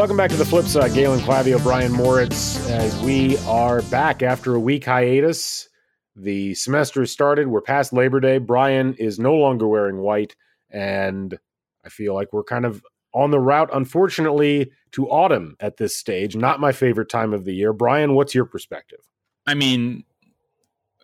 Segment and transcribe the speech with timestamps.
[0.00, 0.94] Welcome back to the flip side.
[0.94, 5.68] Galen Clavio, Brian Moritz, as we are back after a week hiatus.
[6.16, 7.48] The semester has started.
[7.48, 8.38] We're past Labor Day.
[8.38, 10.34] Brian is no longer wearing white,
[10.70, 11.38] and
[11.84, 16.34] I feel like we're kind of on the route, unfortunately, to autumn at this stage.
[16.34, 17.74] Not my favorite time of the year.
[17.74, 19.00] Brian, what's your perspective?
[19.46, 20.04] I mean,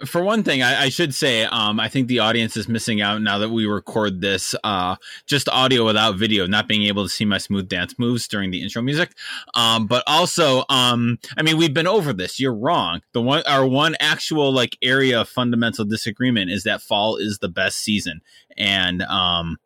[0.04, 3.22] for one thing, I, I, should say, um, I think the audience is missing out
[3.22, 7.24] now that we record this, uh, just audio without video, not being able to see
[7.24, 9.12] my smooth dance moves during the intro music.
[9.54, 12.38] Um, but also, um, I mean, we've been over this.
[12.38, 13.00] You're wrong.
[13.12, 17.48] The one, our one actual like area of fundamental disagreement is that fall is the
[17.48, 18.20] best season,
[18.56, 19.58] and um,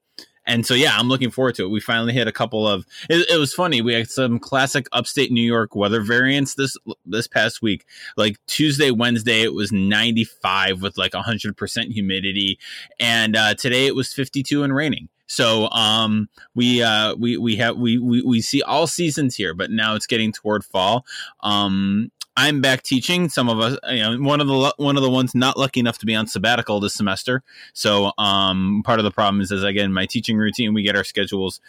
[0.50, 1.68] and so yeah, I'm looking forward to it.
[1.68, 2.84] We finally hit a couple of.
[3.08, 3.80] It, it, was funny.
[3.80, 7.86] We had some classic upstate New York weather variants this this past week.
[8.16, 12.58] Like Tuesday, Wednesday, it was 95 with like 100 percent humidity,
[12.98, 15.08] and uh, today it was 52 and raining.
[15.28, 19.70] So um, we uh, we we have we, we we see all seasons here, but
[19.70, 21.06] now it's getting toward fall.
[21.44, 22.10] Um,
[22.40, 23.28] I'm back teaching.
[23.28, 25.98] Some of us, you know, one of the one of the ones not lucky enough
[25.98, 27.42] to be on sabbatical this semester.
[27.74, 31.04] So um, part of the problem is, as again, my teaching routine, we get our
[31.04, 31.60] schedules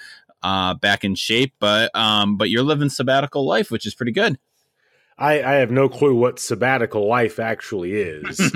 [0.44, 1.54] uh, back in shape.
[1.60, 4.40] But um, but you're living sabbatical life, which is pretty good.
[5.18, 8.40] I, I have no clue what sabbatical life actually is.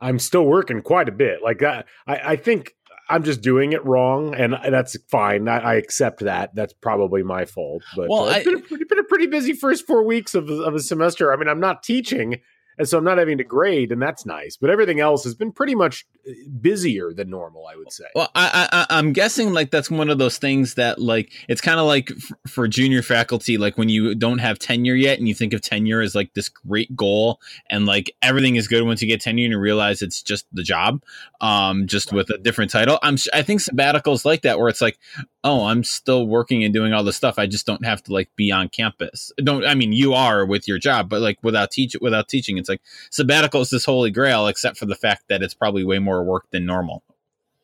[0.00, 1.42] i am still working quite a bit.
[1.42, 2.76] Like I, I think
[3.10, 5.48] I'm just doing it wrong, and that's fine.
[5.48, 6.54] I, I accept that.
[6.54, 7.82] That's probably my fault.
[7.96, 10.50] But well, uh, it's, I, been a, been a pretty busy first four weeks of,
[10.50, 11.32] of a semester.
[11.32, 12.40] I mean, I'm not teaching,
[12.78, 14.56] and so I'm not having to grade, and that's nice.
[14.56, 18.04] But everything else has been pretty much uh, busier than normal, I would say.
[18.14, 21.80] Well, I, I am guessing like that's one of those things that like it's kind
[21.80, 25.34] of like f- for junior faculty, like when you don't have tenure yet, and you
[25.34, 29.08] think of tenure as like this great goal, and like everything is good once you
[29.08, 31.02] get tenure, and you realize it's just the job,
[31.40, 32.18] um, just right.
[32.18, 32.98] with a different title.
[33.02, 34.98] I'm I think sabbaticals like that, where it's like,
[35.42, 37.38] oh, I'm still working and doing all this stuff.
[37.38, 39.32] I just don't have to like be on campus.
[39.42, 42.67] Don't I mean you are with your job, but like without teach without teaching, it's
[42.68, 46.24] like sabbatical is this holy grail, except for the fact that it's probably way more
[46.24, 47.02] work than normal.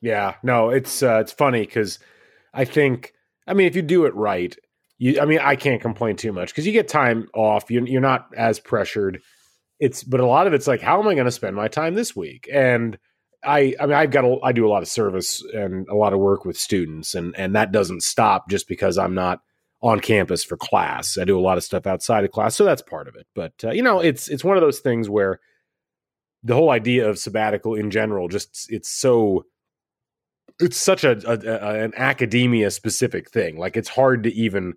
[0.00, 1.98] Yeah, no, it's uh, it's funny because
[2.52, 3.12] I think
[3.46, 4.54] I mean if you do it right,
[4.98, 7.70] you I mean I can't complain too much because you get time off.
[7.70, 9.22] You, you're not as pressured.
[9.80, 11.94] It's but a lot of it's like how am I going to spend my time
[11.94, 12.98] this week and
[13.42, 16.12] I I mean I've got a, I do a lot of service and a lot
[16.12, 19.40] of work with students and and that doesn't stop just because I'm not
[19.84, 21.18] on campus for class.
[21.18, 23.26] I do a lot of stuff outside of class, so that's part of it.
[23.34, 25.40] But uh, you know, it's it's one of those things where
[26.42, 29.44] the whole idea of sabbatical in general just it's so
[30.58, 33.58] it's such a, a, a an academia specific thing.
[33.58, 34.72] Like it's hard to even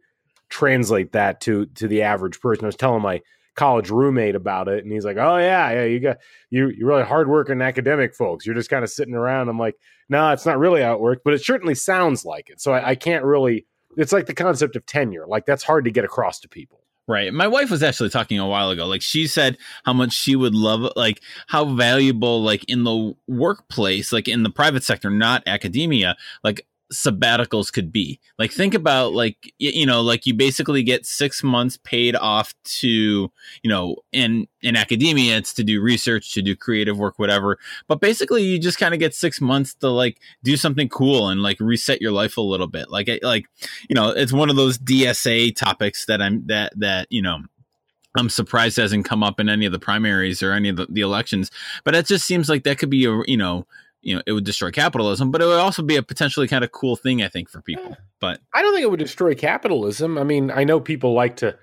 [0.49, 2.65] translate that to to the average person.
[2.65, 3.21] I was telling my
[3.55, 6.17] college roommate about it, and he's like, "Oh yeah, yeah, you got
[6.49, 8.45] you you really hardworking academic folks.
[8.45, 9.75] You're just kind of sitting around." I'm like,
[10.09, 12.89] "No, it's not really how it works, but it certainly sounds like it." So I,
[12.89, 13.65] I can't really.
[13.95, 15.25] It's like the concept of tenure.
[15.27, 16.81] Like that's hard to get across to people.
[17.07, 17.33] Right.
[17.33, 18.85] My wife was actually talking a while ago.
[18.85, 24.11] Like she said how much she would love like how valuable like in the workplace,
[24.11, 28.19] like in the private sector, not academia, like sabbaticals could be.
[28.39, 32.87] Like think about like you know like you basically get 6 months paid off to,
[32.87, 37.57] you know, in in academia it's to do research, to do creative work whatever.
[37.87, 41.41] But basically you just kind of get 6 months to like do something cool and
[41.41, 42.89] like reset your life a little bit.
[42.89, 43.45] Like like
[43.89, 47.39] you know, it's one of those DSA topics that I'm that that, you know,
[48.17, 51.01] I'm surprised hasn't come up in any of the primaries or any of the, the
[51.01, 51.51] elections.
[51.83, 53.65] But it just seems like that could be a you know
[54.01, 56.71] you know it would destroy capitalism but it would also be a potentially kind of
[56.71, 60.17] cool thing i think for people but i don't think it would destroy capitalism.
[60.17, 61.57] I mean i know people like to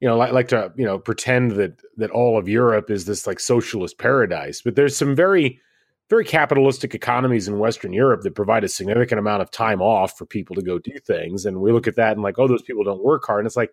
[0.00, 3.26] you know like, like to you know pretend that that all of europe is this
[3.26, 5.60] like socialist paradise but there's some very
[6.10, 10.26] very capitalistic economies in western europe that provide a significant amount of time off for
[10.26, 12.84] people to go do things and we look at that and like oh those people
[12.84, 13.72] don't work hard and it's like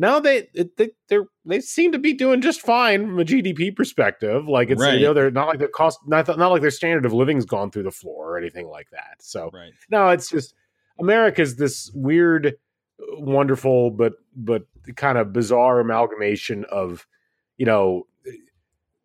[0.00, 4.48] now they they they they seem to be doing just fine from a GDP perspective.
[4.48, 4.98] Like it's right.
[4.98, 7.70] you know they're not like their cost not not like their standard of living's gone
[7.70, 9.16] through the floor or anything like that.
[9.20, 9.72] So right.
[9.90, 10.54] no, it's just
[10.98, 14.62] America's this weird, uh, wonderful but but
[14.96, 17.06] kind of bizarre amalgamation of
[17.58, 18.06] you know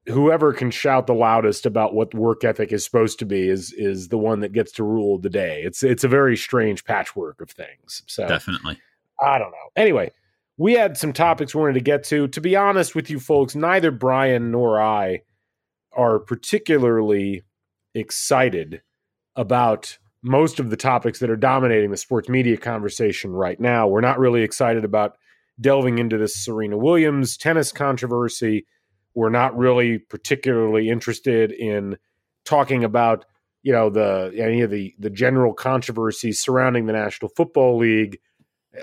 [0.08, 4.08] whoever can shout the loudest about what work ethic is supposed to be is is
[4.08, 5.62] the one that gets to rule the day.
[5.66, 8.02] It's it's a very strange patchwork of things.
[8.08, 8.80] So definitely,
[9.22, 9.72] I don't know.
[9.76, 10.14] Anyway,
[10.58, 12.28] we had some topics we wanted to get to.
[12.30, 15.22] To be honest with you folks, neither Brian nor I
[15.92, 17.44] are particularly
[17.94, 18.82] excited
[19.36, 23.88] about most of the topics that are dominating the sports media conversation right now.
[23.88, 25.18] We're not really excited about
[25.60, 28.66] delving into this Serena Williams tennis controversy.
[29.14, 31.98] We're not really particularly interested in
[32.44, 33.26] talking about,
[33.62, 38.20] you know, the any of the the general controversies surrounding the National Football League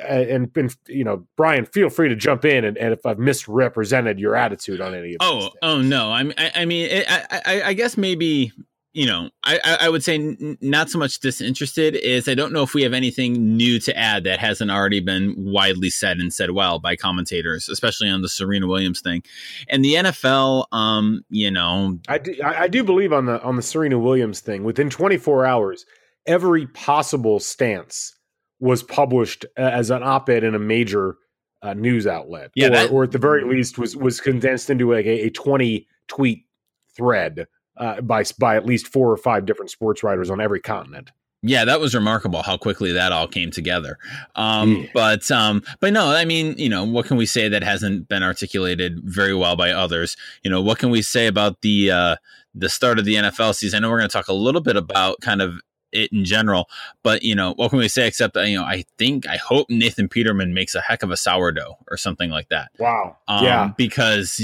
[0.00, 4.18] and, and you know, Brian, feel free to jump in and, and if I've misrepresented
[4.18, 5.18] your attitude on any of.
[5.20, 6.10] Oh, oh no!
[6.10, 8.52] I mean, I, I mean, it, I, I, I guess maybe
[8.94, 12.62] you know, I, I would say n- not so much disinterested is I don't know
[12.62, 16.50] if we have anything new to add that hasn't already been widely said and said
[16.50, 19.22] well by commentators, especially on the Serena Williams thing.
[19.68, 23.62] And the NFL, um, you know, I do, I do believe on the on the
[23.62, 24.62] Serena Williams thing.
[24.62, 25.86] Within 24 hours,
[26.26, 28.14] every possible stance
[28.62, 31.16] was published as an op-ed in a major
[31.62, 34.92] uh, news outlet, yeah, or, that, or, at the very least was was condensed into
[34.92, 36.44] like a, a 20 tweet
[36.96, 41.10] thread uh, by by at least four or five different sports writers on every continent.
[41.44, 43.98] Yeah, that was remarkable how quickly that all came together.
[44.36, 44.86] Um, yeah.
[44.94, 48.22] But um, but no, I mean, you know, what can we say that hasn't been
[48.22, 50.16] articulated very well by others?
[50.44, 52.16] You know, what can we say about the uh,
[52.54, 53.78] the start of the NFL season?
[53.78, 55.54] I know we're going to talk a little bit about kind of
[55.92, 56.68] it in general.
[57.02, 59.68] But you know, what can we say except that you know, I think I hope
[59.70, 62.70] Nathan Peterman makes a heck of a sourdough or something like that.
[62.78, 63.16] Wow.
[63.28, 63.72] Um, yeah.
[63.76, 64.38] Because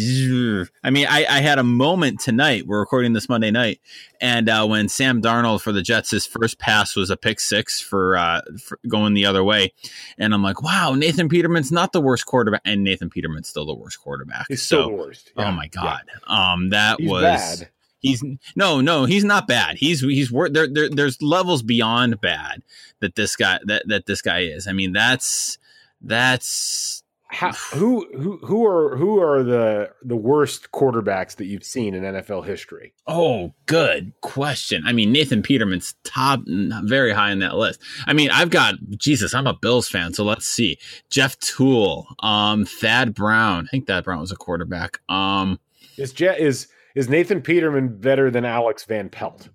[0.84, 2.66] I mean, I, I, had a moment tonight.
[2.66, 3.80] We're recording this Monday night,
[4.20, 7.80] and uh, when Sam Darnold for the Jets, his first pass was a pick six
[7.80, 9.72] for, uh, for going the other way,
[10.18, 13.74] and I'm like, wow, Nathan Peterman's not the worst quarterback, and Nathan Peterman's still the
[13.74, 14.46] worst quarterback.
[14.48, 15.32] He's still so, the worst.
[15.36, 15.48] Yeah.
[15.48, 16.02] Oh my god.
[16.06, 16.52] Yeah.
[16.52, 17.22] Um, that He's was.
[17.22, 17.68] Bad
[18.00, 18.24] He's
[18.54, 19.76] no, no, he's not bad.
[19.76, 20.88] He's he's there, there.
[20.88, 22.62] There's levels beyond bad
[23.00, 24.68] that this guy that that this guy is.
[24.68, 25.58] I mean, that's
[26.00, 31.94] that's How, who who who are who are the the worst quarterbacks that you've seen
[31.94, 32.94] in NFL history?
[33.06, 34.84] Oh, good question.
[34.86, 37.80] I mean, Nathan Peterman's top, very high on that list.
[38.06, 39.34] I mean, I've got Jesus.
[39.34, 40.78] I'm a Bills fan, so let's see.
[41.10, 43.64] Jeff Tuel, um, Thad Brown.
[43.66, 45.00] I think Thad Brown was a quarterback.
[45.08, 45.58] Um,
[45.96, 46.68] is Jet is
[46.98, 49.50] is Nathan Peterman better than Alex Van Pelt?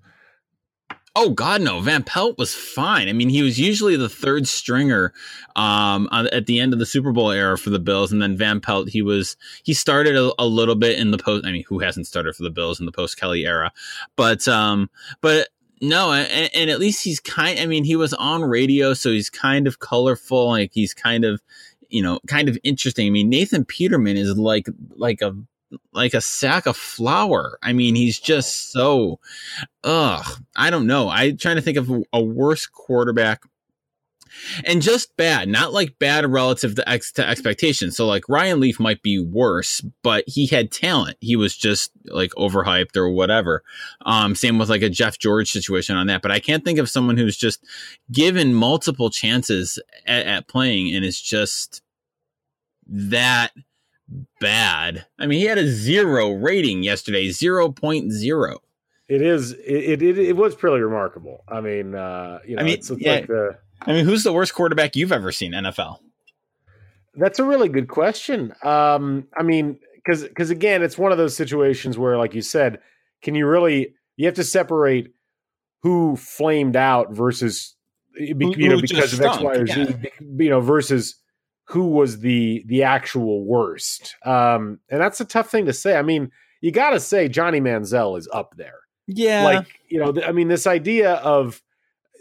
[1.14, 1.82] Oh God, no!
[1.82, 3.10] Van Pelt was fine.
[3.10, 5.14] I mean, he was usually the third stringer
[5.56, 8.62] um, at the end of the Super Bowl era for the Bills, and then Van
[8.62, 11.46] Pelt he was he started a, a little bit in the post.
[11.46, 13.72] I mean, who hasn't started for the Bills in the post Kelly era?
[14.16, 14.90] But um,
[15.22, 15.50] but
[15.82, 17.60] no, and, and, at least he's kind.
[17.60, 20.48] I mean, he was on radio, so he's kind of colorful.
[20.48, 21.44] Like he's kind of
[21.90, 23.06] you know kind of interesting.
[23.06, 25.36] I mean, Nathan Peterman is like like a
[25.94, 27.58] like a sack of flour.
[27.62, 29.20] I mean, he's just so
[29.84, 30.26] ugh.
[30.56, 31.10] I don't know.
[31.10, 33.44] I'm trying to think of a worse quarterback.
[34.66, 37.96] And just bad, not like bad relative to, ex- to expectations.
[37.96, 41.18] So, like Ryan Leaf might be worse, but he had talent.
[41.22, 43.64] He was just like overhyped or whatever.
[44.06, 46.24] Um, same with like a Jeff George situation on that.
[46.24, 47.64] But I can't think of someone who's just
[48.12, 49.78] given multiple chances
[50.08, 51.84] at, at playing and is just
[52.88, 53.52] that
[54.40, 55.06] bad.
[55.20, 58.58] I mean, he had a zero rating yesterday, 0.0.
[59.08, 59.52] It is.
[59.52, 61.44] It, it, it was pretty remarkable.
[61.48, 63.14] I mean, uh, you know, I mean, it's, it's yeah.
[63.14, 63.58] like the.
[63.82, 66.00] I mean, who's the worst quarterback you've ever seen NFL?
[67.16, 68.54] That's a really good question.
[68.64, 72.80] Um, I mean, because because again, it's one of those situations where, like you said,
[73.22, 73.94] can you really?
[74.16, 75.14] You have to separate
[75.82, 77.76] who flamed out versus
[78.16, 79.74] you know because of X, Y, or Z.
[79.82, 80.10] Yeah.
[80.20, 81.16] You know, versus
[81.66, 84.16] who was the the actual worst.
[84.26, 85.98] Um, and that's a tough thing to say.
[85.98, 86.32] I mean,
[86.62, 88.80] you got to say Johnny Manziel is up there.
[89.08, 91.62] Yeah, like you know, th- I mean, this idea of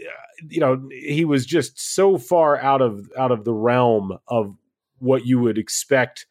[0.01, 0.11] uh,
[0.49, 4.57] you know he was just so far out of out of the realm of
[4.99, 6.27] what you would expect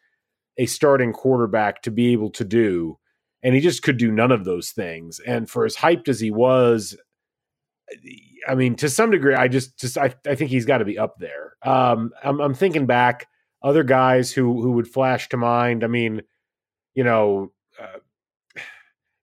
[0.58, 2.98] a starting quarterback to be able to do
[3.44, 6.32] and he just could do none of those things and for as hyped as he
[6.32, 6.96] was
[8.48, 10.98] I mean, to some degree, I just just I, I think he's got to be
[10.98, 11.54] up there.
[11.64, 13.28] Um, I'm, I'm thinking back
[13.62, 15.84] other guys who who would flash to mind.
[15.84, 16.22] I mean,
[16.94, 18.00] you know, uh,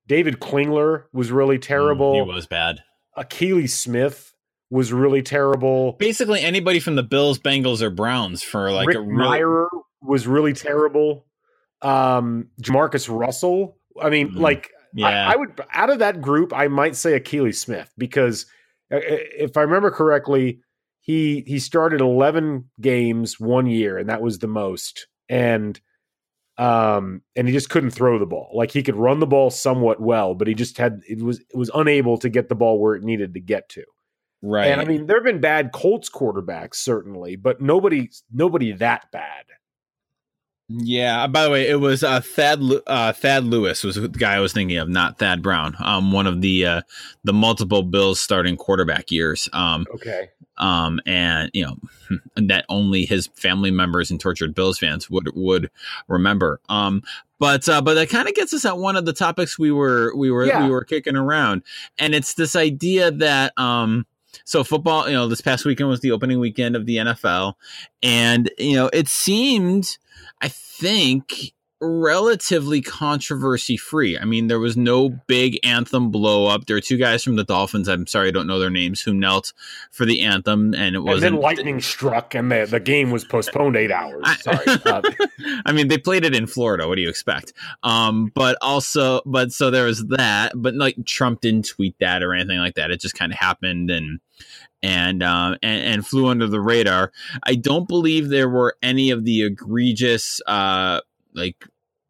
[0.07, 2.15] David Klingler was really terrible.
[2.15, 2.83] Mm, he was bad.
[3.17, 4.35] Akili Smith
[4.71, 5.93] was really terrible.
[5.93, 9.69] Basically, anybody from the Bills, Bengals, or Browns for like Rick a Mirer
[10.03, 11.27] was really terrible.
[11.83, 13.77] Um, Jamarcus Russell.
[14.01, 15.29] I mean, mm, like yeah.
[15.29, 18.47] I, I would out of that group, I might say Akili Smith because
[18.90, 20.61] if I remember correctly,
[21.00, 25.07] he he started 11 games one year and that was the most.
[25.28, 25.80] And
[26.57, 28.50] um and he just couldn't throw the ball.
[28.54, 31.57] Like he could run the ball somewhat well but he just had it was it
[31.57, 33.85] was unable to get the ball where it needed to get to.
[34.40, 39.11] Right and i mean there have been bad colts quarterbacks certainly but nobody nobody that
[39.11, 39.45] bad
[40.69, 41.27] yeah.
[41.27, 44.53] By the way, it was uh, Thad uh, Thad Lewis was the guy I was
[44.53, 45.75] thinking of, not Thad Brown.
[45.79, 46.83] Um, one of the uh,
[47.25, 49.49] the multiple Bills starting quarterback years.
[49.53, 50.31] Um, okay.
[50.59, 51.77] Um, and you know
[52.49, 55.71] that only his family members and tortured Bills fans would would
[56.07, 56.61] remember.
[56.69, 57.03] Um,
[57.39, 60.15] but uh, but that kind of gets us at one of the topics we were
[60.17, 60.65] we were yeah.
[60.65, 61.63] we were kicking around,
[61.99, 64.07] and it's this idea that um
[64.45, 67.54] so football, you know, this past weekend was the opening weekend of the NFL,
[68.02, 69.99] and you know, it seemed,
[70.40, 74.18] I think, relatively controversy free.
[74.18, 76.66] I mean, there was no big anthem blow up.
[76.66, 77.88] There are two guys from the Dolphins.
[77.88, 79.52] I'm sorry, I don't know their names who knelt
[79.90, 81.23] for the anthem, and it was.
[81.23, 84.25] And then lightning struck, and the the game was postponed eight hours.
[84.40, 84.58] Sorry.
[84.88, 85.02] Uh,
[85.66, 86.88] I mean, they played it in Florida.
[86.88, 87.52] What do you expect?
[87.82, 90.52] Um, but also, but so there was that.
[90.54, 92.90] But like Trump didn't tweet that or anything like that.
[92.90, 94.20] It just kind of happened, and
[94.82, 97.12] and, uh, and and flew under the radar.
[97.42, 101.00] I don't believe there were any of the egregious uh,
[101.38, 101.64] like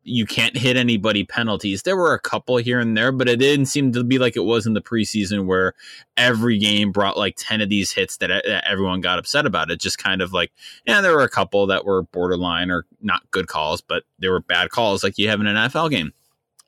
[0.09, 1.83] you can't hit anybody penalties.
[1.83, 4.45] There were a couple here and there, but it didn't seem to be like it
[4.45, 5.75] was in the preseason where
[6.17, 8.31] every game brought like 10 of these hits that,
[8.67, 9.71] everyone got upset about.
[9.71, 10.51] It just kind of like,
[10.87, 14.41] yeah, there were a couple that were borderline or not good calls, but they were
[14.41, 16.13] bad calls like you have in an NFL game.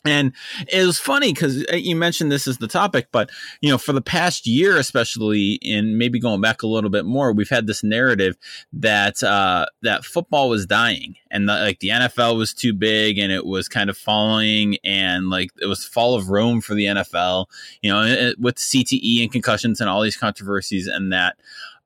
[0.04, 0.32] And
[0.68, 3.28] it was funny because uh, you mentioned this is the topic, but
[3.60, 7.32] you know, for the past year, especially, and maybe going back a little bit more,
[7.32, 8.38] we've had this narrative
[8.72, 13.30] that uh, that football was dying, and the, like the NFL was too big, and
[13.30, 17.46] it was kind of falling, and like it was fall of Rome for the NFL.
[17.82, 21.36] You know, it, with CTE and concussions and all these controversies and that.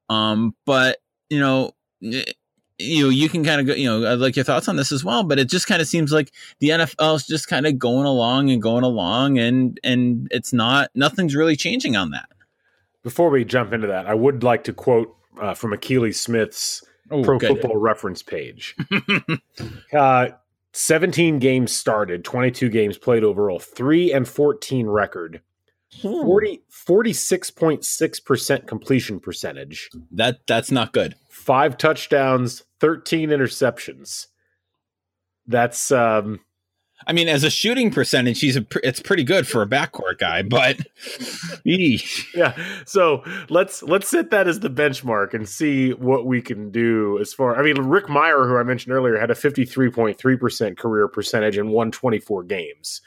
[0.08, 0.98] Um, but
[1.30, 1.72] you know.
[2.00, 2.36] It,
[2.78, 4.90] you know, you can kind of go, you know, I'd like your thoughts on this
[4.90, 7.78] as well, but it just kind of seems like the NFL is just kind of
[7.78, 12.28] going along and going along and, and it's not, nothing's really changing on that.
[13.02, 17.22] Before we jump into that, I would like to quote uh, from Akili Smith's oh,
[17.22, 17.48] Pro good.
[17.48, 18.76] Football Reference page.
[19.92, 20.28] uh,
[20.72, 25.40] 17 games started, 22 games played overall, 3 and 14 record.
[26.02, 29.90] 40 46.6% completion percentage.
[30.10, 31.14] That that's not good.
[31.30, 34.26] 5 touchdowns, 13 interceptions.
[35.46, 36.40] That's um
[37.06, 40.42] I mean, as a shooting percentage, he's a it's pretty good for a backcourt guy,
[40.42, 40.78] but
[42.34, 42.54] yeah.
[42.86, 47.34] So let's let's set that as the benchmark and see what we can do as
[47.34, 47.56] far.
[47.56, 50.78] I mean, Rick Mirer who I mentioned earlier, had a fifty three point three percent
[50.78, 53.02] career percentage in one twenty four games.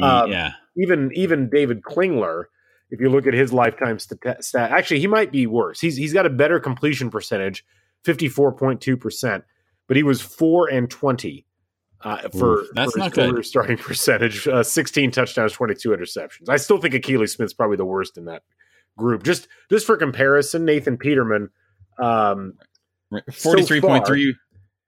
[0.00, 0.52] Um, yeah.
[0.76, 2.44] Even even David Klingler,
[2.90, 5.80] if you look at his lifetime stat, stat, actually he might be worse.
[5.80, 7.64] He's he's got a better completion percentage,
[8.04, 9.44] fifty four point two percent,
[9.88, 11.46] but he was four and twenty
[12.02, 13.44] uh, for, Oof, that's for not good.
[13.44, 14.48] starting percentage.
[14.48, 16.48] Uh, Sixteen touchdowns, twenty two interceptions.
[16.48, 18.42] I still think Akili Smith's probably the worst in that
[18.96, 19.22] group.
[19.22, 21.50] Just just for comparison, Nathan Peterman.
[21.98, 22.54] Um,
[23.32, 24.36] Forty three point three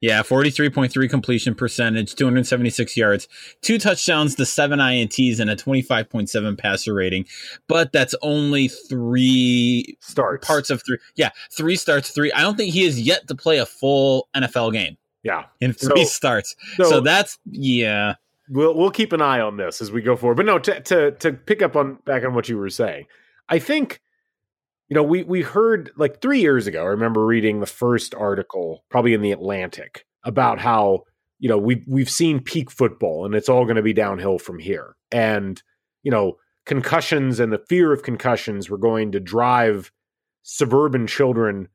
[0.02, 3.28] yeah, 43.3 completion percentage, 276 yards,
[3.62, 7.24] two touchdowns, the seven INTs, and a 25.7 passer rating.
[7.68, 10.44] But that's only three starts.
[10.44, 10.98] Parts of three.
[11.14, 12.32] Yeah, three starts, three.
[12.32, 14.98] I don't think he has yet to play a full NFL game.
[15.22, 15.44] Yeah.
[15.60, 16.56] In three so, starts.
[16.74, 18.16] So, so, that's, yeah.
[18.50, 20.34] We'll, we'll keep an eye on this as we go forward.
[20.34, 23.06] But no, to, to, to pick up on back on what you were saying,
[23.48, 24.02] I think
[24.92, 26.82] you know, we we heard like three years ago.
[26.82, 31.04] I remember reading the first article, probably in the Atlantic, about how
[31.38, 34.58] you know we we've seen peak football and it's all going to be downhill from
[34.58, 34.94] here.
[35.10, 35.62] And
[36.02, 39.90] you know, concussions and the fear of concussions were going to drive
[40.42, 41.68] suburban children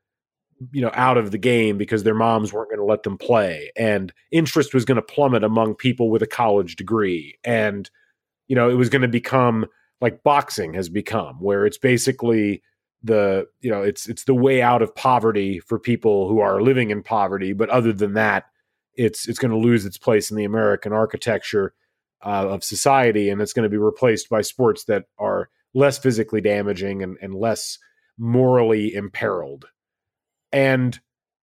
[0.72, 3.72] you know out of the game because their moms weren't going to let them play
[3.76, 7.90] and interest was going to plummet among people with a college degree and
[8.48, 9.66] you know it was going to become
[10.02, 12.62] like boxing has become where it's basically
[13.04, 16.90] the you know it's it's the way out of poverty for people who are living
[16.90, 18.46] in poverty but other than that
[18.96, 21.74] it's it's going to lose its place in the american architecture
[22.26, 26.42] uh, of society and it's going to be replaced by sports that are less physically
[26.42, 27.78] damaging and, and less
[28.18, 29.66] morally imperiled.
[30.52, 31.00] And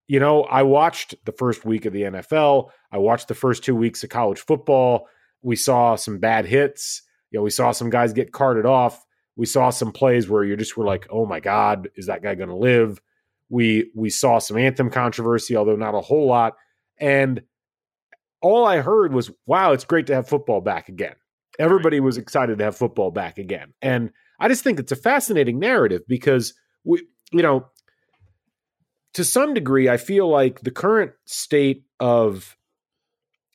[0.07, 3.75] you know i watched the first week of the nfl i watched the first two
[3.75, 5.09] weeks of college football.
[5.41, 7.03] We saw some bad hits.
[7.31, 9.05] You know we saw some guys get carted off
[9.37, 12.35] we saw some plays where you just were like, "Oh my God, is that guy
[12.35, 13.01] going to live?"
[13.49, 16.55] We we saw some anthem controversy, although not a whole lot.
[16.99, 17.43] And
[18.41, 21.15] all I heard was, "Wow, it's great to have football back again."
[21.59, 25.59] Everybody was excited to have football back again, and I just think it's a fascinating
[25.59, 27.67] narrative because we, you know,
[29.15, 32.57] to some degree, I feel like the current state of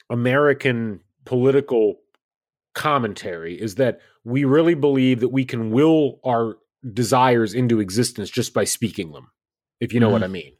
[0.09, 1.99] American political
[2.73, 6.57] commentary is that we really believe that we can will our
[6.93, 9.31] desires into existence just by speaking them,
[9.79, 10.13] if you know mm-hmm.
[10.13, 10.53] what I mean.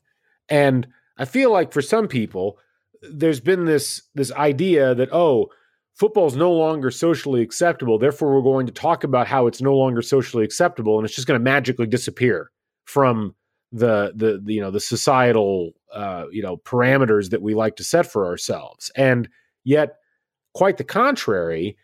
[0.50, 2.58] And I feel like for some people,
[3.02, 5.50] there's been this this idea that oh,
[5.96, 9.76] football is no longer socially acceptable, therefore we're going to talk about how it's no
[9.76, 12.52] longer socially acceptable, and it's just going to magically disappear
[12.86, 13.36] from
[13.72, 17.84] the, the the you know the societal uh, you know parameters that we like to
[17.84, 18.92] set for ourselves.
[18.96, 19.30] And
[19.64, 19.98] yet,
[20.54, 21.78] quite the contrary,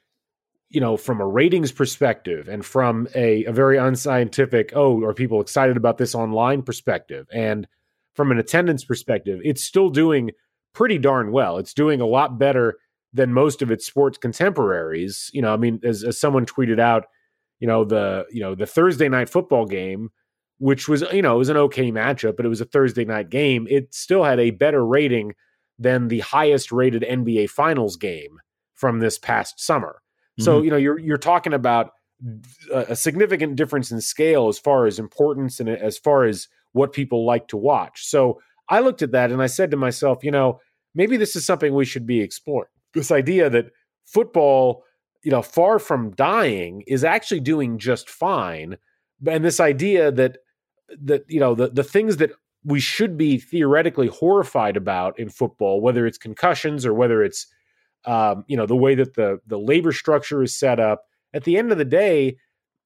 [0.75, 5.39] you know, from a ratings perspective and from a, a very unscientific, oh, are people
[5.39, 7.27] excited about this online perspective?
[7.32, 7.65] And
[8.13, 10.32] from an attendance perspective, it's still doing
[10.74, 11.58] pretty darn well.
[11.58, 12.75] It's doing a lot better
[13.13, 15.29] than most of its sports contemporaries.
[15.32, 17.05] You know, I mean, as, as someone tweeted out,
[17.62, 20.10] you know, the you know, the Thursday night football game,
[20.58, 23.29] which was, you know, it was an okay matchup, but it was a Thursday night
[23.29, 23.65] game.
[23.70, 25.36] It still had a better rating
[25.79, 28.41] than the highest rated NBA finals game
[28.74, 30.01] from this past summer.
[30.39, 30.65] So, mm-hmm.
[30.65, 31.92] you know, you're you're talking about
[32.74, 37.25] a significant difference in scale as far as importance and as far as what people
[37.25, 38.06] like to watch.
[38.06, 38.39] So,
[38.70, 40.60] I looked at that and I said to myself, you know,
[40.94, 42.70] maybe this is something we should be exploring.
[42.94, 43.72] This idea that
[44.06, 44.84] football,
[45.24, 48.77] you know, far from dying is actually doing just fine.
[49.27, 50.38] And this idea that
[51.04, 52.32] that you know the the things that
[52.63, 57.48] we should be theoretically horrified about in football, whether it's concussions or whether it's
[58.05, 61.05] um, you know the way that the the labor structure is set up.
[61.33, 62.38] At the end of the day,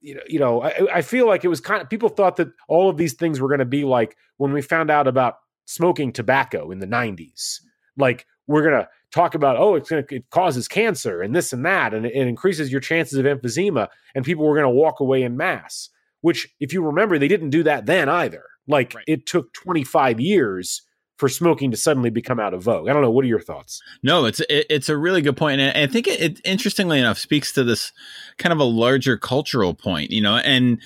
[0.02, 2.50] you know, you know, I, I feel like it was kind of people thought that
[2.68, 5.36] all of these things were going to be like when we found out about
[5.66, 7.60] smoking tobacco in the '90s.
[7.98, 11.54] Like we're going to talk about, oh, it's going to it causes cancer and this
[11.54, 14.70] and that, and it, it increases your chances of emphysema, and people were going to
[14.70, 15.90] walk away in mass.
[16.22, 18.44] Which, if you remember, they didn't do that then either.
[18.68, 19.06] Like right.
[19.08, 20.82] it took 25 years
[21.20, 22.88] for smoking to suddenly become out of vogue.
[22.88, 23.12] I don't know.
[23.12, 23.82] What are your thoughts?
[24.02, 27.20] No, it's it, it's a really good point, and I think it, it, interestingly enough
[27.20, 27.92] speaks to this
[28.38, 30.82] kind of a larger cultural point, you know, and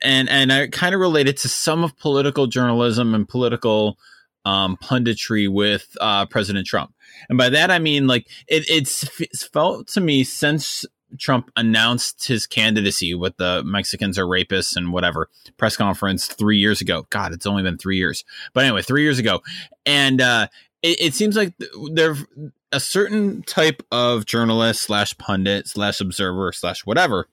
[0.00, 3.98] and and I kind of relate it to some of political journalism and political
[4.44, 6.94] um, punditry with uh, President Trump,
[7.28, 10.84] and by that I mean like it, it's, it's felt to me since
[11.18, 16.80] Trump announced his candidacy with the Mexicans are rapists and whatever press conference three years
[16.80, 17.06] ago.
[17.10, 18.24] God, it's only been three years.
[18.52, 19.42] But anyway, three years ago.
[19.86, 20.48] And uh,
[20.82, 21.54] it, it seems like
[21.92, 22.24] there's
[22.72, 27.28] a certain type of journalist slash pundit slash observer slash whatever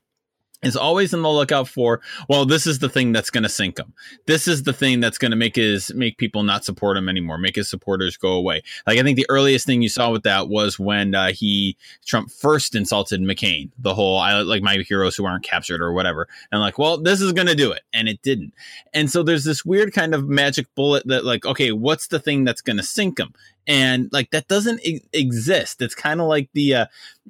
[0.63, 3.79] is always on the lookout for well this is the thing that's going to sink
[3.79, 3.93] him
[4.27, 7.37] this is the thing that's going to make his make people not support him anymore
[7.37, 8.61] make his supporters go away.
[8.85, 12.31] Like i think the earliest thing you saw with that was when uh, he trump
[12.31, 16.27] first insulted mccain the whole i like my heroes who aren't captured or whatever.
[16.51, 18.53] And like well this is going to do it and it didn't.
[18.93, 22.43] And so there's this weird kind of magic bullet that like okay what's the thing
[22.43, 23.33] that's going to sink him
[23.67, 25.81] and like that doesn't e- exist.
[25.81, 26.85] It's kind of like the uh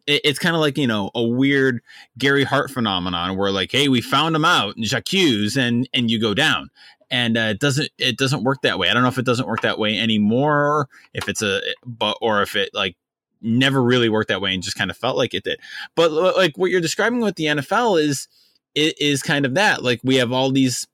[0.08, 1.82] it, it's kind of like you know a weird
[2.18, 6.34] gary hart phenomenon where like hey we found him out j'accuse and and you go
[6.34, 6.70] down.
[7.14, 8.90] And uh, it doesn't it doesn't work that way.
[8.90, 12.42] I don't know if it doesn't work that way anymore if it's a but or
[12.42, 12.96] if it like
[13.42, 15.60] never really worked that way and just kind of felt like it did.
[15.96, 18.30] But like what you're describing with the nfl is
[18.76, 19.84] it is kind of that.
[19.84, 20.88] Like we have all these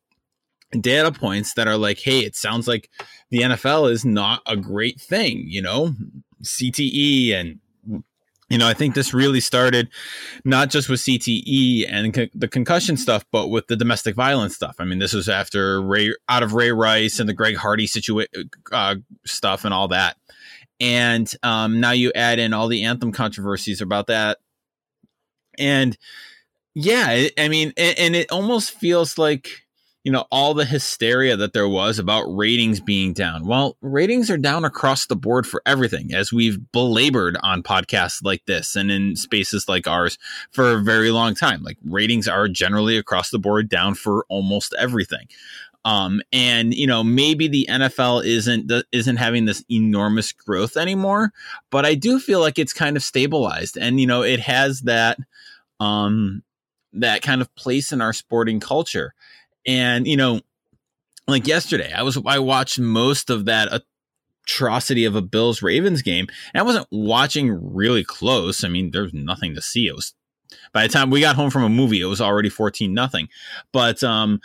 [0.71, 2.89] data points that are like, hey, it sounds like
[3.29, 5.93] the NFL is not a great thing, you know,
[6.43, 7.59] CTE and
[8.49, 9.89] you know, I think this really started
[10.45, 14.77] not just with CTE and co- the concussion stuff, but with the domestic violence stuff.
[14.79, 18.49] I mean, this was after Ray out of Ray Rice and the Greg Hardy situation
[18.71, 20.15] uh, stuff and all that.
[20.79, 24.37] And um, now you add in all the anthem controversies about that.
[25.57, 25.97] And
[26.73, 29.66] yeah, I mean, and, and it almost feels like
[30.07, 33.45] you know, all the hysteria that there was about ratings being down.
[33.45, 38.45] Well, ratings are down across the board for everything, as we've belabored on podcasts like
[38.45, 40.17] this and in spaces like ours
[40.49, 41.61] for a very long time.
[41.61, 45.27] Like ratings are generally across the board down for almost everything.
[45.83, 51.33] Um, and you know, maybe the NFL isn't isn't having this enormous growth anymore,
[51.69, 55.17] but I do feel like it's kind of stabilized, and you know, it has that
[55.81, 56.43] um
[56.93, 59.13] that kind of place in our sporting culture.
[59.65, 60.41] And, you know,
[61.27, 63.81] like yesterday, I was, I watched most of that
[64.45, 66.27] atrocity of a Bills Ravens game.
[66.53, 68.63] And I wasn't watching really close.
[68.63, 69.87] I mean, there's nothing to see.
[69.87, 70.13] It was,
[70.71, 73.27] by the time we got home from a movie, it was already 14 nothing.
[73.73, 74.39] But, um,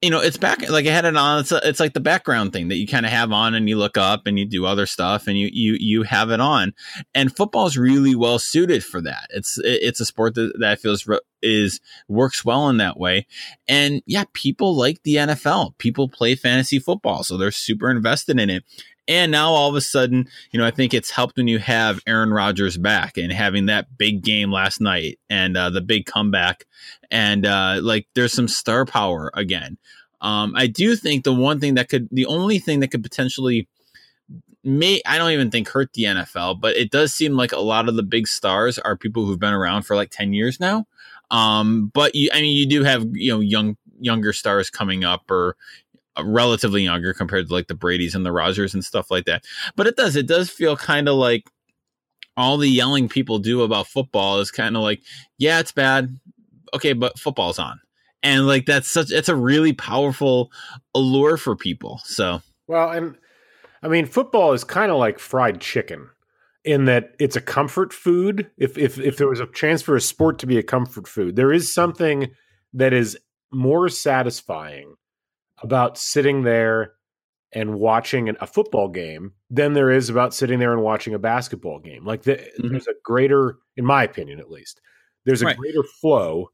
[0.00, 1.40] you know, it's back like I had it on.
[1.40, 3.76] It's a, it's like the background thing that you kind of have on, and you
[3.76, 6.72] look up and you do other stuff, and you you you have it on.
[7.14, 9.26] And football is really well suited for that.
[9.30, 11.08] It's it's a sport that that feels
[11.42, 13.26] is works well in that way.
[13.66, 15.76] And yeah, people like the NFL.
[15.78, 18.64] People play fantasy football, so they're super invested in it.
[19.08, 22.00] And now all of a sudden, you know, I think it's helped when you have
[22.06, 26.66] Aaron Rodgers back and having that big game last night and uh, the big comeback.
[27.10, 29.78] And uh, like there's some star power again.
[30.20, 33.66] Um, I do think the one thing that could, the only thing that could potentially
[34.62, 37.88] may, I don't even think hurt the NFL, but it does seem like a lot
[37.88, 40.86] of the big stars are people who've been around for like 10 years now.
[41.30, 45.30] Um, but you, I mean, you do have, you know, young, younger stars coming up
[45.30, 45.56] or
[46.24, 49.44] relatively younger compared to like the Brady's and the Rodgers and stuff like that.
[49.76, 51.44] But it does, it does feel kind of like
[52.36, 55.02] all the yelling people do about football is kind of like,
[55.38, 56.18] yeah, it's bad.
[56.72, 57.80] Okay, but football's on.
[58.22, 60.50] And like that's such it's a really powerful
[60.94, 62.00] allure for people.
[62.04, 63.16] So well, and
[63.82, 66.10] I mean, football is kind of like fried chicken
[66.64, 68.50] in that it's a comfort food.
[68.56, 71.36] If if if there was a chance for a sport to be a comfort food,
[71.36, 72.30] there is something
[72.72, 73.16] that is
[73.52, 74.94] more satisfying
[75.62, 76.94] about sitting there
[77.52, 81.78] and watching a football game than there is about sitting there and watching a basketball
[81.78, 82.04] game.
[82.04, 82.68] Like the, mm-hmm.
[82.68, 84.80] there's a greater, in my opinion at least,
[85.24, 85.56] there's a right.
[85.56, 86.50] greater flow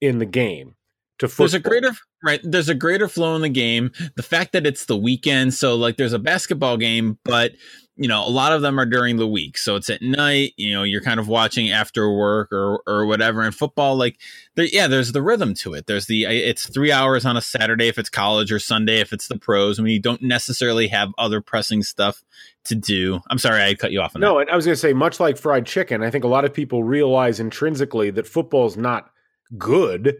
[0.00, 0.74] in the game
[1.18, 1.44] to football.
[1.44, 1.92] There's a greater
[2.24, 2.40] right.
[2.42, 3.90] There's a greater flow in the game.
[4.16, 7.52] The fact that it's the weekend, so like there's a basketball game, but
[7.96, 10.52] you know a lot of them are during the week, so it's at night.
[10.56, 13.42] You know, you're kind of watching after work or or whatever.
[13.42, 14.18] And football, like
[14.56, 15.86] there, yeah, there's the rhythm to it.
[15.86, 19.28] There's the it's three hours on a Saturday if it's college or Sunday if it's
[19.28, 19.78] the pros.
[19.78, 22.24] I mean, you don't necessarily have other pressing stuff
[22.64, 23.20] to do.
[23.30, 24.16] I'm sorry, I cut you off.
[24.16, 24.50] no, that.
[24.50, 26.02] I was going to say much like fried chicken.
[26.02, 29.10] I think a lot of people realize intrinsically that football's not
[29.56, 30.16] good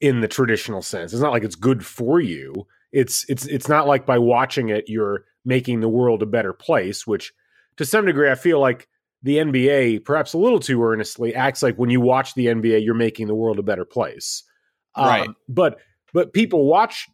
[0.00, 1.12] in the traditional sense.
[1.12, 2.66] It's not like it's good for you.
[2.90, 7.06] It's it's it's not like by watching it you're making the world a better place,
[7.06, 7.32] which
[7.78, 8.86] to some degree I feel like
[9.22, 12.94] the NBA, perhaps a little too earnestly, acts like when you watch the NBA, you're
[12.94, 14.44] making the world a better place.
[14.94, 15.30] Um, right.
[15.48, 15.78] but
[16.12, 17.08] but people watch,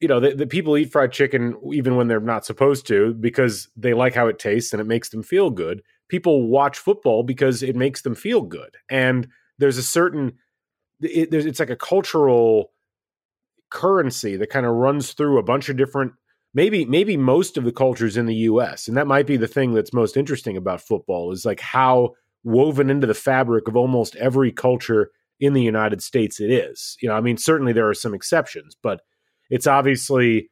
[0.00, 3.68] you know, the, the people eat fried chicken even when they're not supposed to because
[3.76, 5.82] they like how it tastes and it makes them feel good.
[6.08, 9.28] People watch football because it makes them feel good, and
[9.58, 10.32] there's a certain
[11.02, 12.72] it, it's like a cultural
[13.70, 16.12] currency that kind of runs through a bunch of different
[16.54, 19.74] maybe maybe most of the cultures in the US and that might be the thing
[19.74, 24.52] that's most interesting about football is like how woven into the fabric of almost every
[24.52, 26.96] culture in the United States it is.
[27.00, 29.02] You know, I mean certainly there are some exceptions, but
[29.50, 30.50] it's obviously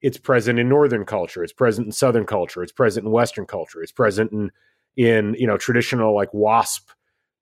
[0.00, 3.82] it's present in northern culture, it's present in southern culture, it's present in western culture,
[3.82, 4.50] it's present in
[4.96, 6.90] in you know traditional like wasp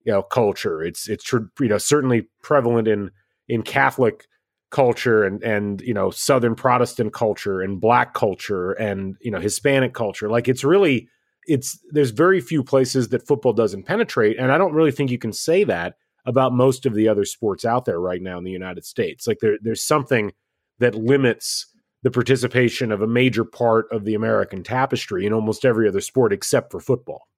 [0.04, 0.82] you know culture.
[0.82, 3.10] It's it's you know certainly prevalent in
[3.48, 4.26] in Catholic
[4.72, 9.94] culture and and you know Southern Protestant culture and Black culture and you know Hispanic
[9.94, 10.28] culture.
[10.28, 11.08] Like it's really
[11.46, 15.18] it's there's very few places that football doesn't penetrate, and I don't really think you
[15.18, 15.94] can say that
[16.26, 19.26] about most of the other sports out there right now in the United States.
[19.26, 20.32] Like there there's something
[20.80, 21.66] that limits
[22.02, 26.32] the participation of a major part of the American tapestry in almost every other sport
[26.32, 27.28] except for football.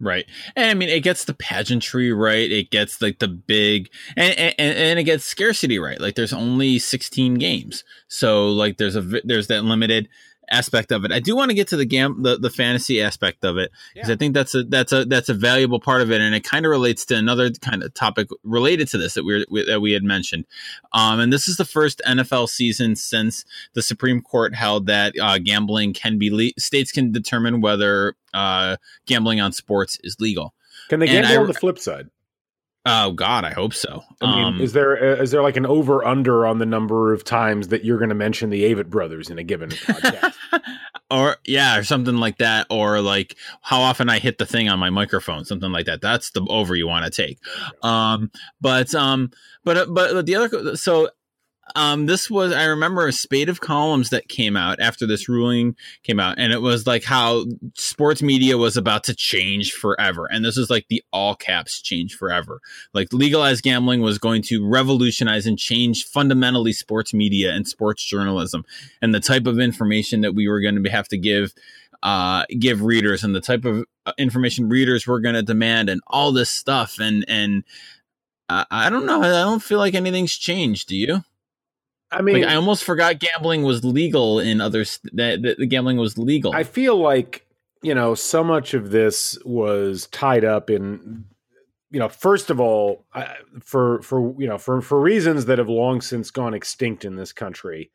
[0.00, 0.26] Right.
[0.56, 2.50] And I mean, it gets the pageantry right.
[2.50, 6.00] It gets like the big, and, and, and it gets scarcity right.
[6.00, 7.84] Like there's only 16 games.
[8.08, 10.08] So like there's a, there's that limited
[10.50, 11.12] aspect of it.
[11.12, 14.08] I do want to get to the gam the, the fantasy aspect of it because
[14.08, 14.14] yeah.
[14.14, 16.64] I think that's a that's a that's a valuable part of it, and it kind
[16.66, 19.92] of relates to another kind of topic related to this that we, we that we
[19.92, 20.44] had mentioned.
[20.92, 25.38] Um, and this is the first NFL season since the Supreme Court held that uh,
[25.38, 28.76] gambling can be le- states can determine whether uh,
[29.06, 30.54] gambling on sports is legal.
[30.88, 32.10] Can they gamble I, on the flip side?
[32.86, 34.02] Oh God, I hope so.
[34.20, 37.24] I mean, um, is there is there like an over under on the number of
[37.24, 40.34] times that you're going to mention the Avett brothers in a given podcast?
[41.10, 44.78] or yeah, or something like that, or like how often I hit the thing on
[44.78, 46.02] my microphone, something like that.
[46.02, 47.38] That's the over you want to take.
[47.82, 49.30] Um, but um,
[49.64, 51.08] but but the other so
[51.74, 55.76] um, this was I remember a spate of columns that came out after this ruling
[56.02, 60.44] came out, and it was like how sports media was about to change forever, and
[60.44, 62.60] this is like the all caps change forever.
[62.92, 68.64] Like legalized gambling was going to revolutionize and change fundamentally sports media and sports journalism,
[69.00, 71.54] and the type of information that we were going to have to give
[72.02, 76.02] uh, give readers, and the type of uh, information readers were going to demand, and
[76.06, 77.64] all this stuff, and and
[78.50, 80.88] I, I don't know, I don't feel like anything's changed.
[80.88, 81.24] Do you?
[82.10, 85.96] I mean, like, I almost forgot gambling was legal in other st- that, the gambling
[85.96, 86.54] was legal.
[86.54, 87.46] I feel like
[87.84, 91.26] you know so much of this was tied up in
[91.90, 95.68] you know first of all I, for for you know for for reasons that have
[95.68, 97.90] long since gone extinct in this country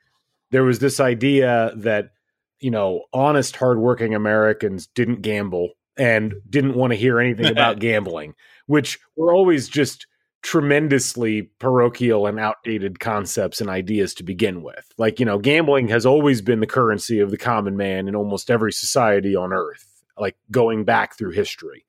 [0.52, 2.12] there was this idea that
[2.60, 8.36] you know honest hardworking Americans didn't gamble and didn't want to hear anything about gambling
[8.68, 10.06] which were always just
[10.42, 14.92] tremendously parochial and outdated concepts and ideas to begin with.
[14.98, 18.50] Like, you know, gambling has always been the currency of the common man in almost
[18.50, 21.86] every society on earth, like going back through history.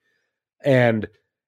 [0.65, 1.07] And,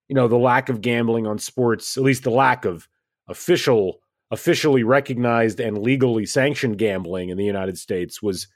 [0.09, 2.88] you know, the lack of gambling on sports, at least the lack of
[3.29, 8.49] official officially recognized and legally sanctioned gambling in the United States was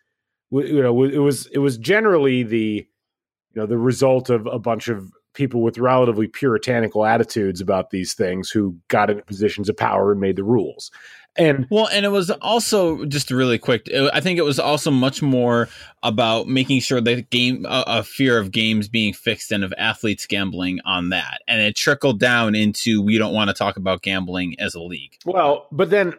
[0.50, 2.86] you know it was it was generally the
[3.52, 8.14] you know the result of a bunch of people with relatively puritanical attitudes about these
[8.14, 10.90] things who got into positions of power and made the rules.
[11.38, 13.86] And well, and it was also just really quick.
[13.94, 15.68] I think it was also much more
[16.02, 20.26] about making sure that game a, a, fear of games being fixed and of athletes
[20.26, 24.58] gambling on that, and it trickled down into we don't want to talk about gambling
[24.58, 25.18] as a league.
[25.26, 26.14] Well, but then,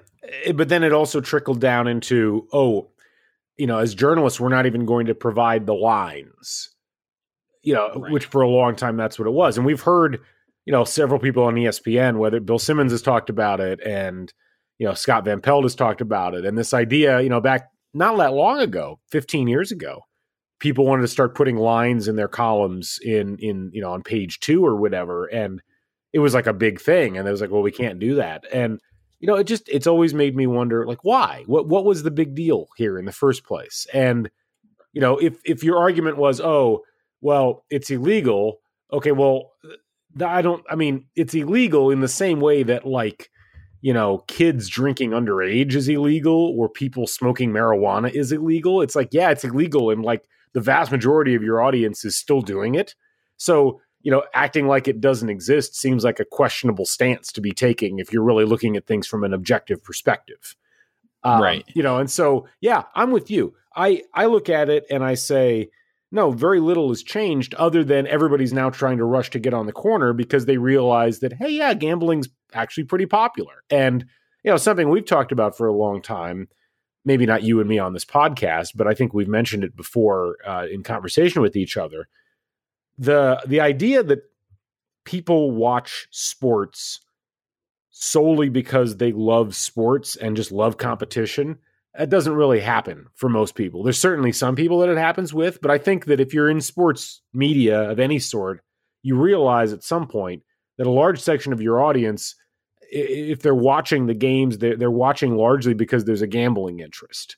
[0.45, 2.89] eh, but then it also trickled down into oh,
[3.57, 6.69] you know, as journalists, we're not even going to provide the lines,
[7.63, 8.11] you know, right.
[8.11, 10.19] which for a long time that's what it was, and we've heard,
[10.65, 14.33] you know, several people on ESPN, whether Bill Simmons has talked about it and
[14.77, 16.45] you know, Scott Van Pelt has talked about it.
[16.45, 20.01] And this idea, you know, back not that long ago, 15 years ago,
[20.59, 24.39] people wanted to start putting lines in their columns in in, you know, on page
[24.39, 25.61] 2 or whatever and
[26.13, 28.45] it was like a big thing and it was like, well, we can't do that.
[28.51, 28.79] And
[29.19, 31.43] you know, it just it's always made me wonder like why?
[31.47, 33.87] What what was the big deal here in the first place?
[33.93, 34.29] And
[34.93, 36.83] you know, if if your argument was, "Oh,
[37.27, 38.61] well, it's illegal."
[38.91, 39.51] Okay, well,
[40.25, 43.29] I don't I mean, it's illegal in the same way that like
[43.81, 48.81] you know, kids drinking underage is illegal or people smoking marijuana is illegal.
[48.81, 49.91] It's like, yeah, it's illegal.
[49.91, 52.95] And like the vast majority of your audience is still doing it.
[53.37, 57.51] So, you know, acting like it doesn't exist seems like a questionable stance to be
[57.51, 60.55] taking if you're really looking at things from an objective perspective.
[61.23, 61.63] Um, right.
[61.75, 63.53] You know, and so, yeah, I'm with you.
[63.75, 65.69] I, I look at it and I say,
[66.11, 69.65] no, very little has changed other than everybody's now trying to rush to get on
[69.65, 73.63] the corner because they realize that, hey, yeah, gambling's actually pretty popular.
[73.69, 74.05] And,
[74.43, 76.47] you know, something we've talked about for a long time,
[77.03, 80.37] maybe not you and me on this podcast, but I think we've mentioned it before
[80.45, 82.07] uh, in conversation with each other.
[82.97, 84.23] The the idea that
[85.05, 87.01] people watch sports
[87.91, 91.59] solely because they love sports and just love competition
[91.97, 93.81] that doesn't really happen for most people.
[93.81, 96.61] There's certainly some people that it happens with, but I think that if you're in
[96.61, 98.61] sports media of any sort,
[99.01, 100.43] you realize at some point
[100.77, 102.35] that a large section of your audience,
[102.91, 107.35] if they're watching the games, they're, they're watching largely because there's a gambling interest.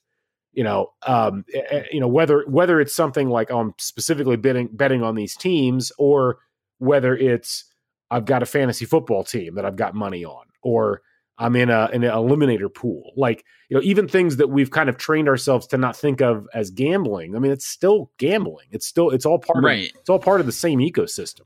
[0.52, 1.46] You know, um,
[1.92, 6.40] you know whether whether it's something like I'm specifically betting betting on these teams, or
[6.80, 7.66] whether it's
[8.10, 11.04] I've got a fantasy football team that I've got money on, or
[11.40, 13.14] I'm in a in an eliminator pool.
[13.16, 16.48] Like, you know, even things that we've kind of trained ourselves to not think of
[16.54, 17.36] as gambling.
[17.36, 18.68] I mean, it's still gambling.
[18.72, 19.90] It's still it's all part right.
[19.90, 21.44] of it's all part of the same ecosystem.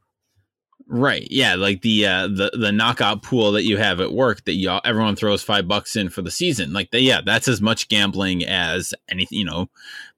[0.88, 1.28] Right.
[1.32, 1.56] Yeah.
[1.56, 5.16] Like the uh, the the knockout pool that you have at work that you everyone
[5.16, 6.74] throws five bucks in for the season.
[6.74, 9.40] Like the, yeah, that's as much gambling as anything.
[9.40, 9.70] You know,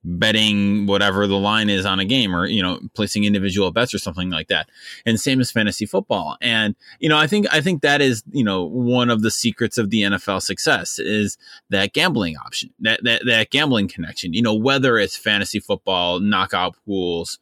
[0.03, 3.99] betting whatever the line is on a game, or you know, placing individual bets or
[3.99, 4.69] something like that.
[5.05, 6.35] And same as fantasy football.
[6.41, 9.77] And you know, I think I think that is you know one of the secrets
[9.77, 11.37] of the NFL success is
[11.69, 14.33] that gambling option, that that that gambling connection.
[14.33, 17.37] You know, whether it's fantasy football, knockout pools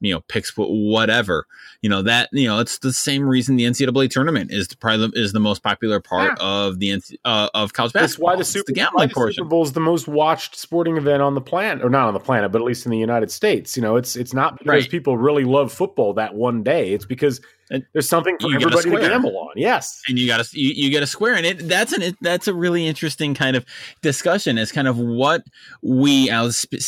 [0.00, 1.46] you know picks whatever
[1.82, 5.10] you know that you know it's the same reason the NCAA tournament is the probably
[5.14, 6.46] is the most popular part yeah.
[6.46, 8.02] of the uh, of college basketball.
[8.02, 11.22] That's why the Super, the gambling the Super Bowl is the most watched sporting event
[11.22, 13.76] on the planet, or not on the planet, but at least in the United States.
[13.76, 14.90] You know, it's it's not because right.
[14.90, 16.92] people really love football that one day.
[16.92, 19.50] It's because and there's something for everybody to gamble on.
[19.56, 22.16] Yes, and you got to you, you get a square, and it that's an it,
[22.20, 23.64] that's a really interesting kind of
[24.02, 24.56] discussion.
[24.56, 25.42] Is kind of what
[25.82, 26.78] we I'll sp-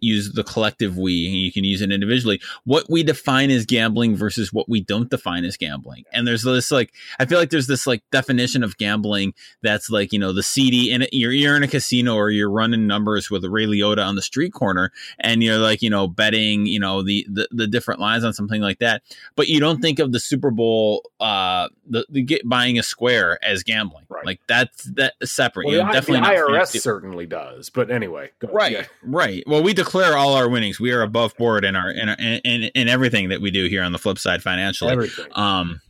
[0.00, 1.12] use the collective we.
[1.12, 2.40] You can use it individually.
[2.64, 6.04] What we define as gambling versus what we don't define as gambling.
[6.12, 10.12] And there's this like I feel like there's this like definition of gambling that's like
[10.12, 13.44] you know the CD and you're you're in a casino or you're running numbers with
[13.44, 17.02] a Ray Liotta on the street corner, and you're like you know betting you know
[17.02, 19.02] the the, the different lines on something like that,
[19.36, 23.62] but you don't think of the Super Bowl, uh, the, the buying a square as
[23.62, 24.06] gambling.
[24.08, 24.24] Right.
[24.24, 25.66] Like that's that separate.
[25.66, 27.70] Well, you know, definitely the IRS certainly does.
[27.70, 28.86] But anyway, right, yeah.
[29.02, 29.42] right.
[29.46, 30.80] Well, we declare all our winnings.
[30.80, 33.66] We are above board in our in, our, in, in, in everything that we do
[33.66, 34.92] here on the flip side financially.
[34.92, 35.26] Everything.
[35.32, 35.80] Um,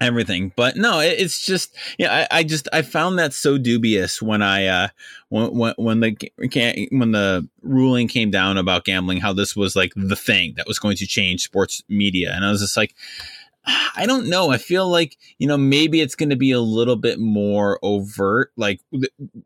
[0.00, 4.22] everything but no it, it's just yeah I, I, just i found that so dubious
[4.22, 4.88] when i uh
[5.28, 6.12] when when, when the
[6.50, 10.66] can when the ruling came down about gambling how this was like the thing that
[10.66, 12.94] was going to change sports media and i was just like
[13.66, 14.50] I don't know.
[14.50, 18.52] I feel like, you know, maybe it's going to be a little bit more overt.
[18.56, 18.80] Like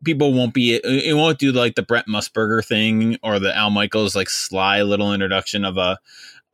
[0.03, 4.15] people won't be, it won't do like the Brent Musburger thing or the Al Michaels
[4.15, 5.99] like sly little introduction of a,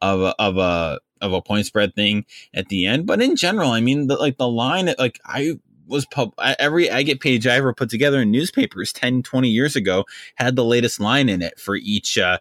[0.02, 3.06] of a, of a, of a point spread thing at the end.
[3.06, 7.20] But in general, I mean, the, like the line, like I was pub every Agate
[7.20, 11.30] page I ever put together in newspapers 10, 20 years ago had the latest line
[11.30, 12.40] in it for each, uh,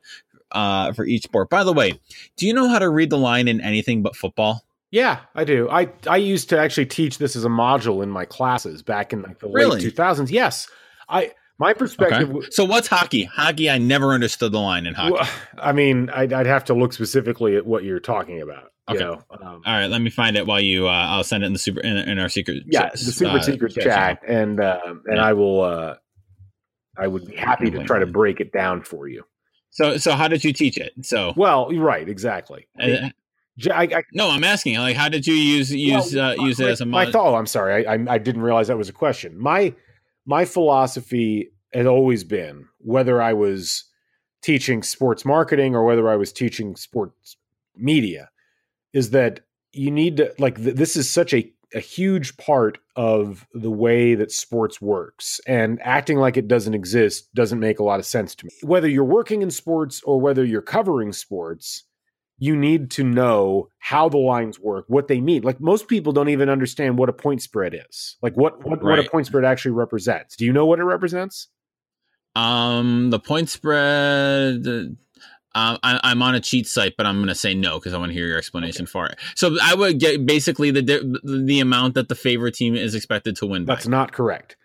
[0.52, 1.50] uh, for each sport.
[1.50, 2.00] By the way,
[2.36, 4.64] do you know how to read the line in anything but football?
[4.90, 5.68] Yeah, I do.
[5.70, 9.22] I I used to actually teach this as a module in my classes back in
[9.22, 9.80] like the really?
[9.80, 10.30] late 2000s.
[10.30, 10.68] Yes.
[11.08, 12.34] I My perspective.
[12.34, 12.46] Okay.
[12.50, 13.24] So what's hockey?
[13.24, 15.12] Hockey, I never understood the line in hockey.
[15.12, 18.72] Well, I mean, I'd, I'd, have to look specifically at what you're talking about.
[18.88, 18.98] Okay.
[18.98, 19.22] You know?
[19.30, 19.86] um, All right.
[19.86, 20.88] Let me find it while you.
[20.88, 22.64] Uh, I'll send it in the super in, in our secret.
[22.66, 25.24] Yeah, the super uh, secret chat, and uh, and yeah.
[25.24, 25.62] I will.
[25.62, 25.94] Uh,
[26.98, 29.24] I would be happy to try to break it down for you.
[29.70, 30.92] So, so how did you teach it?
[31.02, 32.66] So, well, right, exactly.
[33.68, 34.78] I, I, no, I'm asking.
[34.78, 36.86] Like, how did you use use well, uh, use my, it as a?
[36.86, 37.26] My thought.
[37.26, 37.86] Oh, I'm sorry.
[37.86, 39.38] I, I I didn't realize that was a question.
[39.38, 39.74] My
[40.26, 43.84] my philosophy had always been whether I was
[44.42, 47.36] teaching sports marketing or whether I was teaching sports
[47.76, 48.30] media
[48.92, 49.40] is that
[49.72, 54.16] you need to like th- this is such a a huge part of the way
[54.16, 58.34] that sports works and acting like it doesn't exist doesn't make a lot of sense
[58.34, 61.84] to me whether you're working in sports or whether you're covering sports
[62.40, 65.42] you need to know how the lines work, what they mean.
[65.42, 68.16] Like most people don't even understand what a point spread is.
[68.22, 68.96] Like what what, right.
[68.96, 70.34] what a point spread actually represents.
[70.34, 71.48] Do you know what it represents?
[72.34, 74.66] Um, the point spread.
[75.52, 77.98] Uh, I, am on a cheat site, but I'm going to say no because I
[77.98, 78.90] want to hear your explanation okay.
[78.90, 79.18] for it.
[79.34, 83.46] So I would get basically the the amount that the favorite team is expected to
[83.46, 83.64] win.
[83.64, 83.74] By.
[83.74, 83.90] That's by.
[83.90, 84.56] not correct.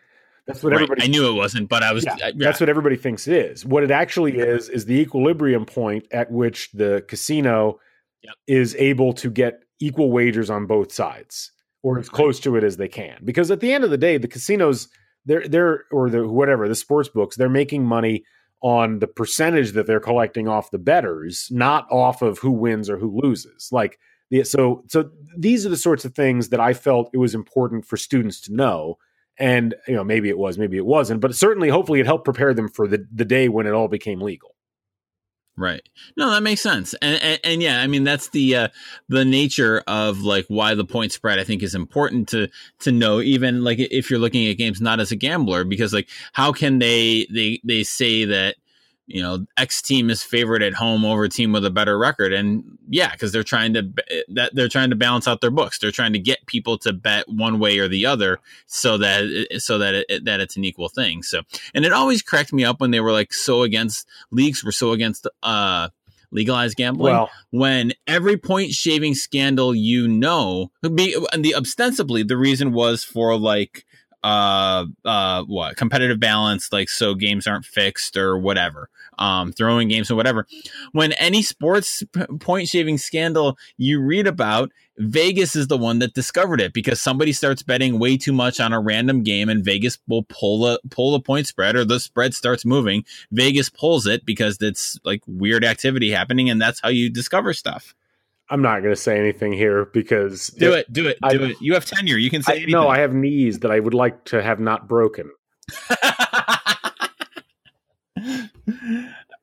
[0.48, 0.82] That's what right.
[0.82, 1.04] everybody.
[1.04, 2.06] I knew it wasn't, but I was.
[2.06, 3.66] Yeah, That's what everybody thinks it is.
[3.66, 7.80] What it actually is is the equilibrium point at which the casino
[8.22, 8.36] yep.
[8.48, 12.78] is able to get equal wagers on both sides, or as close to it as
[12.78, 13.22] they can.
[13.24, 14.88] Because at the end of the day, the casinos,
[15.26, 18.24] they're they're or the whatever the sports books, they're making money
[18.62, 22.98] on the percentage that they're collecting off the bettors, not off of who wins or
[22.98, 23.70] who loses.
[23.72, 23.98] Like
[24.30, 27.86] the, so so these are the sorts of things that I felt it was important
[27.86, 28.98] for students to know
[29.38, 32.54] and you know maybe it was maybe it wasn't but certainly hopefully it helped prepare
[32.54, 34.52] them for the, the day when it all became legal.
[35.58, 35.88] Right.
[36.18, 38.68] No that makes sense and, and, and yeah i mean that's the uh
[39.08, 43.22] the nature of like why the point spread i think is important to to know
[43.22, 46.80] even like if you're looking at games not as a gambler because like how can
[46.80, 48.58] they they they say that
[49.08, 52.34] you know X team is favored at home over a team with a better record,
[52.34, 53.90] and yeah, because they're trying to
[54.30, 55.78] that they're trying to balance out their books.
[55.78, 59.78] They're trying to get people to bet one way or the other, so that so
[59.78, 61.22] that it, that it's an equal thing.
[61.24, 61.42] So,
[61.74, 64.92] and it always cracked me up when they were like so against leagues were so
[64.92, 65.90] against uh
[66.32, 72.36] legalized gambling well, when every point shaving scandal you know be and the ostensibly the
[72.36, 73.86] reason was for like
[74.26, 78.90] uh uh what competitive balance like so games aren't fixed or whatever.
[79.20, 80.48] Um throwing games or whatever.
[80.94, 86.16] When any sports p- point shaving scandal you read about Vegas is the one that
[86.16, 90.00] discovered it because somebody starts betting way too much on a random game and Vegas
[90.08, 93.06] will pull a pull a point spread or the spread starts moving.
[93.32, 97.94] Vegas pulls it because it's like weird activity happening and that's how you discover stuff
[98.50, 101.58] I'm not going to say anything here because do it, do it, do I, it.
[101.62, 102.18] You have tenure.
[102.18, 102.64] You can say.
[102.64, 105.32] I, no, I have knees that I would like to have not broken.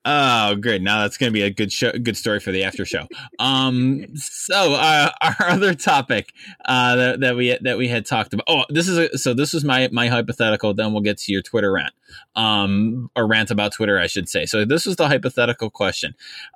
[0.04, 0.82] oh, great!
[0.82, 3.06] Now that's going to be a good show, good story for the after show.
[3.38, 6.32] Um, so uh, our other topic
[6.64, 8.44] uh, that, that we that we had talked about.
[8.48, 9.34] Oh, this is a, so.
[9.34, 10.74] This was my my hypothetical.
[10.74, 11.92] Then we'll get to your Twitter rant,
[12.34, 14.46] um, or rant about Twitter, I should say.
[14.46, 16.14] So this was the hypothetical question.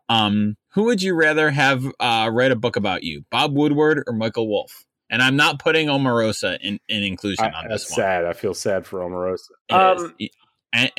[0.09, 4.12] Um, who would you rather have uh, write a book about you, Bob Woodward or
[4.12, 4.85] Michael Wolff?
[5.09, 7.96] And I'm not putting Omarosa in, in inclusion I, on this one.
[7.96, 8.24] Sad.
[8.24, 9.50] I feel sad for Omarosa.
[9.70, 10.16] Um,
[10.74, 10.90] I,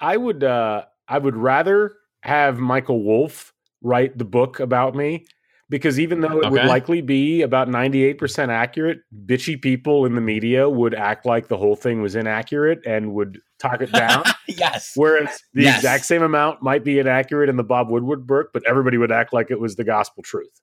[0.00, 5.26] I would uh, I would rather have Michael Wolff write the book about me
[5.70, 6.50] because even though it okay.
[6.50, 11.56] would likely be about 98% accurate, bitchy people in the media would act like the
[11.56, 14.24] whole thing was inaccurate and would talk it down.
[14.48, 14.92] yes.
[14.94, 15.76] Whereas the yes.
[15.76, 19.32] exact same amount might be inaccurate in the Bob Woodward book, but everybody would act
[19.32, 20.60] like it was the gospel truth.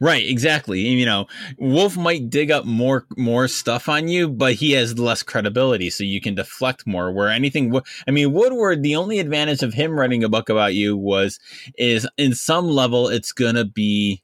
[0.00, 0.80] Right, exactly.
[0.80, 5.22] You know, Wolff might dig up more more stuff on you, but he has less
[5.22, 7.12] credibility, so you can deflect more.
[7.12, 10.96] Where anything, I mean, Woodward, the only advantage of him writing a book about you
[10.96, 11.38] was
[11.76, 14.22] is in some level it's gonna be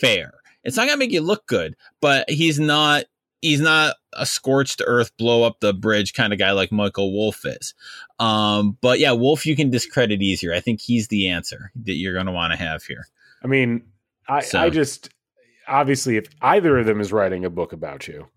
[0.00, 0.34] fair.
[0.62, 3.04] It's not gonna make you look good, but he's not
[3.40, 7.44] he's not a scorched earth blow up the bridge kind of guy like Michael Wolff
[7.44, 7.74] is.
[8.18, 10.54] Um, but yeah, Wolff you can discredit easier.
[10.54, 13.06] I think he's the answer that you're to want to have here.
[13.42, 13.82] I mean,
[14.28, 14.60] I, so.
[14.60, 15.10] I just
[15.66, 18.28] obviously if either of them is writing a book about you,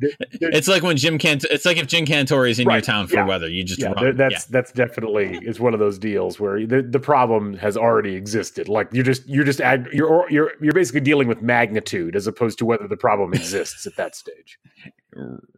[0.00, 1.44] it's like when Jim Cant.
[1.50, 2.76] It's like if Jim Cantore is in right.
[2.76, 3.26] your town for yeah.
[3.26, 3.92] weather, you just yeah.
[4.12, 4.40] That's yeah.
[4.50, 8.68] that's definitely is one of those deals where the, the problem has already existed.
[8.68, 12.58] Like you're just you're just add, you're you're you're basically dealing with magnitude as opposed
[12.58, 14.58] to whether the problem exists at that stage.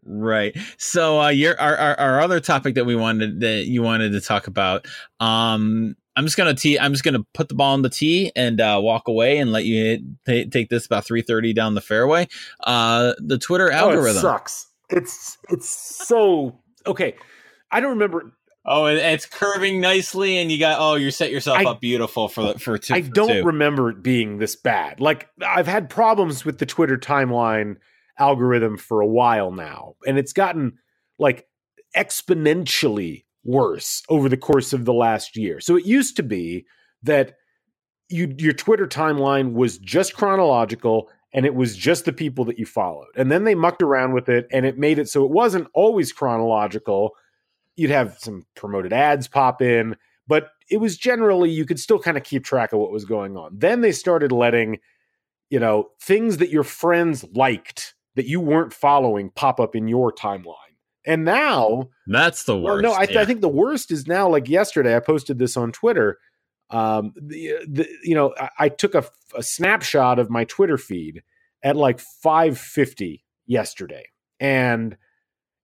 [0.04, 0.56] Right.
[0.76, 4.20] So uh, your our, our, our other topic that we wanted that you wanted to
[4.20, 4.86] talk about
[5.20, 6.78] um I'm just gonna tee.
[6.78, 9.64] I'm just gonna put the ball on the tee and uh, walk away and let
[9.64, 12.26] you t- take this about 3:30 down the fairway.
[12.64, 14.66] Uh, the Twitter algorithm oh, it sucks.
[14.88, 17.14] It's it's so okay.
[17.70, 18.32] I don't remember.
[18.68, 22.54] Oh, it's curving nicely, and you got oh, you set yourself I, up beautiful for
[22.54, 22.94] the for two.
[22.94, 23.44] I for don't two.
[23.44, 25.00] remember it being this bad.
[25.00, 27.76] Like I've had problems with the Twitter timeline
[28.18, 30.78] algorithm for a while now, and it's gotten
[31.18, 31.46] like
[31.94, 35.60] exponentially worse over the course of the last year.
[35.60, 36.66] So it used to be
[37.02, 37.36] that
[38.08, 42.66] you your Twitter timeline was just chronological and it was just the people that you
[42.66, 43.08] followed.
[43.16, 46.12] And then they mucked around with it and it made it so it wasn't always
[46.12, 47.12] chronological.
[47.76, 52.16] You'd have some promoted ads pop in, but it was generally you could still kind
[52.16, 53.58] of keep track of what was going on.
[53.58, 54.78] Then they started letting,
[55.50, 60.12] you know, things that your friends liked that you weren't following pop up in your
[60.12, 60.65] timeline.
[61.06, 62.82] And now that's the worst.
[62.82, 63.20] Well, no, I, yeah.
[63.20, 64.28] I think the worst is now.
[64.28, 66.18] Like yesterday, I posted this on Twitter
[66.70, 69.04] um, the, the you know I, I took a,
[69.36, 71.22] a, snapshot of my Twitter feed
[71.62, 74.06] at like 5:50 yesterday,
[74.40, 74.96] and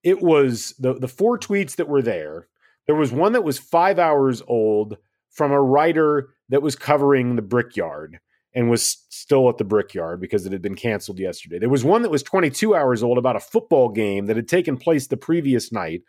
[0.05, 2.49] it was the the four tweets that were there.
[2.87, 4.97] There was one that was five hours old
[5.31, 8.21] from a writer that was covering the Brickyard
[8.55, 11.59] and was still at the Brickyard because it had been canceled yesterday.
[11.59, 14.77] There was one that was 22 hours old about a football game that had taken
[14.77, 16.03] place the previous night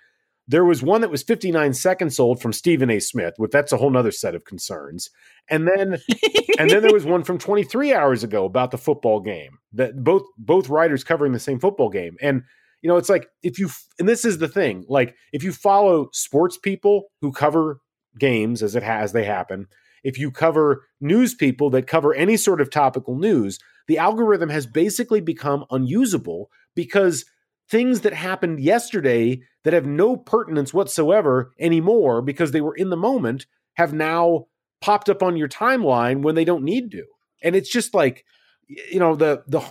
[0.48, 3.00] there was one that was 59 seconds old from Stephen A.
[3.00, 5.10] Smith, but that's a whole other set of concerns.
[5.50, 6.00] And then
[6.60, 10.24] and then there was one from 23 hours ago about the football game that both
[10.38, 12.18] both writers covering the same football game.
[12.22, 12.44] And
[12.82, 13.70] you know, it's like if you
[14.00, 17.80] and this is the thing, like if you follow sports people who cover
[18.20, 19.68] games as it has they happen,
[20.04, 24.66] if you cover news people that cover any sort of topical news, the algorithm has
[24.66, 27.26] basically become unusable because
[27.70, 32.98] things that happened yesterday that have no pertinence whatsoever anymore because they were in the
[32.98, 33.46] moment
[33.76, 34.46] have now
[34.82, 37.06] popped up on your timeline when they don't need to.
[37.42, 38.26] And it's just like
[38.68, 39.64] you know the the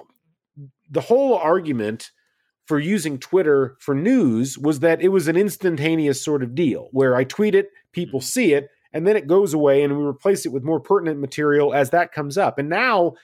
[0.90, 2.10] the whole argument
[2.66, 7.16] for using Twitter for news was that it was an instantaneous sort of deal where
[7.16, 8.26] I tweet it, people mm-hmm.
[8.26, 11.74] see it, and then it goes away and we replace it with more pertinent material
[11.74, 12.58] as that comes up.
[12.58, 13.14] And now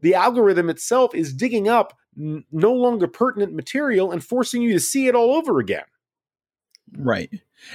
[0.00, 4.80] the algorithm itself is digging up n- no longer pertinent material and forcing you to
[4.80, 5.84] see it all over again.
[6.96, 7.30] Right.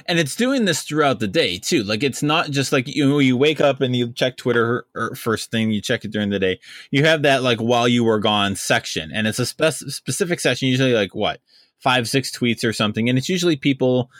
[0.06, 1.82] And it's doing this throughout the day too.
[1.82, 5.10] Like it's not just like you know, you wake up and you check Twitter or
[5.10, 6.60] er, first thing, you check it during the day.
[6.90, 10.68] You have that like while you were gone section, and it's a spe- specific section.
[10.68, 11.40] Usually like what
[11.80, 13.08] five six tweets or something.
[13.08, 14.10] And it's usually people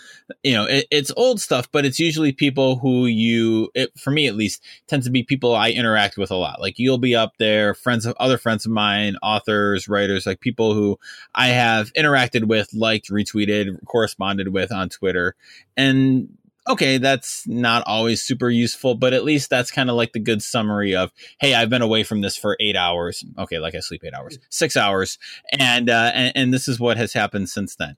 [0.42, 4.26] you know it, it's old stuff but it's usually people who you it, for me
[4.26, 6.60] at least tends to be people i interact with a lot.
[6.60, 10.74] Like you'll be up there friends of other friends of mine authors writers like people
[10.74, 10.98] who
[11.34, 15.34] i have interacted with liked retweeted corresponded with on twitter.
[15.76, 16.28] And
[16.68, 20.42] okay, that's not always super useful, but at least that's kind of like the good
[20.42, 23.24] summary of, hey, I've been away from this for eight hours.
[23.38, 25.18] Okay, like I sleep eight hours, six hours,
[25.58, 27.96] and uh, and, and this is what has happened since then.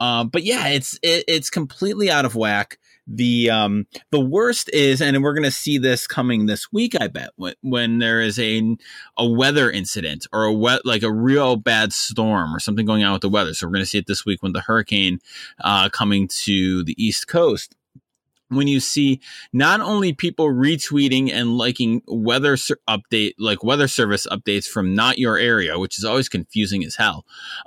[0.00, 2.78] Um, but yeah, it's it, it's completely out of whack.
[3.08, 7.30] The um the worst is, and we're gonna see this coming this week, I bet,
[7.36, 8.76] when, when there is a
[9.16, 13.12] a weather incident or a wet like a real bad storm or something going on
[13.12, 13.54] with the weather.
[13.54, 15.20] So we're gonna see it this week when the hurricane
[15.62, 17.76] uh, coming to the east coast
[18.48, 19.20] when you see
[19.52, 25.18] not only people retweeting and liking weather ser- update like weather service updates from not
[25.18, 27.24] your area which is always confusing as hell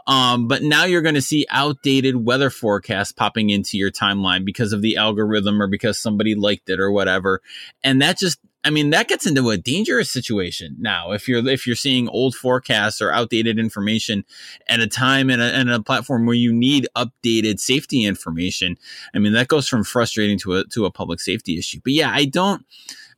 [0.07, 4.73] um, but now you're going to see outdated weather forecasts popping into your timeline because
[4.73, 7.41] of the algorithm or because somebody liked it or whatever.
[7.83, 11.11] And that just I mean, that gets into a dangerous situation now.
[11.11, 14.25] If you're if you're seeing old forecasts or outdated information
[14.67, 18.77] at a time and a, a platform where you need updated safety information,
[19.13, 21.79] I mean, that goes from frustrating to a to a public safety issue.
[21.83, 22.65] But yeah, I don't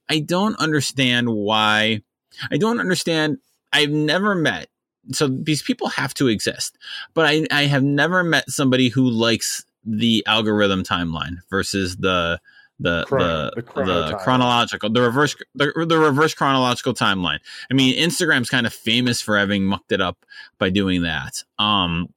[0.09, 2.01] I don't understand why.
[2.51, 3.39] I don't understand.
[3.73, 4.67] I've never met
[5.11, 6.77] so these people have to exist,
[7.13, 12.39] but I I have never met somebody who likes the algorithm timeline versus the
[12.81, 17.39] the the, the chronological the reverse the, the reverse chronological timeline.
[17.69, 20.25] I mean, Instagram's kind of famous for having mucked it up
[20.57, 21.43] by doing that.
[21.59, 22.09] Um,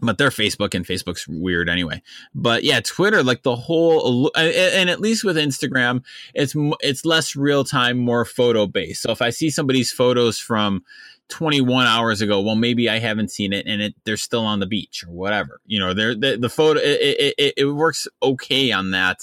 [0.00, 2.02] but they're Facebook and Facebook's weird anyway.
[2.34, 6.02] But yeah, Twitter, like the whole, and at least with Instagram,
[6.34, 9.02] it's it's less real time, more photo based.
[9.02, 10.84] So if I see somebody's photos from
[11.28, 14.66] 21 hours ago, well, maybe I haven't seen it, and it they're still on the
[14.66, 15.60] beach or whatever.
[15.66, 19.20] You know, they're the, the photo it, it, it works okay on that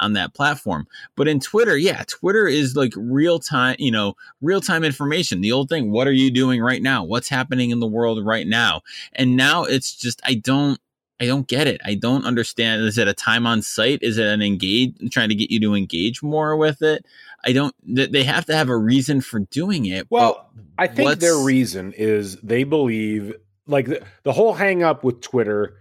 [0.00, 0.86] on that platform.
[1.16, 5.40] But in Twitter, yeah, Twitter is like real time, you know, real time information.
[5.40, 7.04] The old thing, what are you doing right now?
[7.04, 8.82] What's happening in the world right now?
[9.12, 10.80] And now it's just, I don't,
[11.20, 11.80] I don't get it.
[11.84, 12.82] I don't understand.
[12.82, 14.00] Is it a time on site?
[14.02, 17.04] Is it an engage trying to get you to engage more with it?
[17.44, 17.74] I don't.
[17.84, 20.06] They have to have a reason for doing it.
[20.10, 23.34] Well, I think their reason is they believe
[23.66, 25.76] like the, the whole hang up with Twitter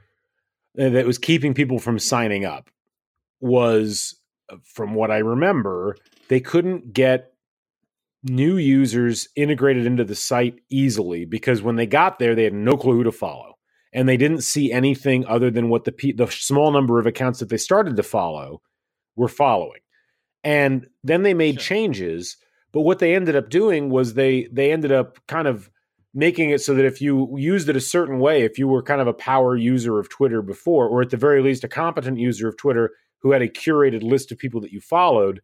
[0.76, 2.70] that was keeping people from signing up
[3.40, 4.16] was,
[4.64, 7.34] from what I remember, they couldn't get
[8.24, 12.78] new users integrated into the site easily because when they got there, they had no
[12.78, 13.57] clue who to follow.
[13.98, 17.50] And they didn't see anything other than what the the small number of accounts that
[17.50, 18.62] they started to follow
[19.16, 19.82] were following.
[20.44, 21.76] And then they made sure.
[21.76, 22.38] changes,
[22.72, 25.72] but what they ended up doing was they they ended up kind of
[26.14, 29.02] making it so that if you used it a certain way, if you were kind
[29.02, 32.48] of a power user of Twitter before, or at the very least a competent user
[32.48, 32.92] of Twitter
[33.22, 35.42] who had a curated list of people that you followed,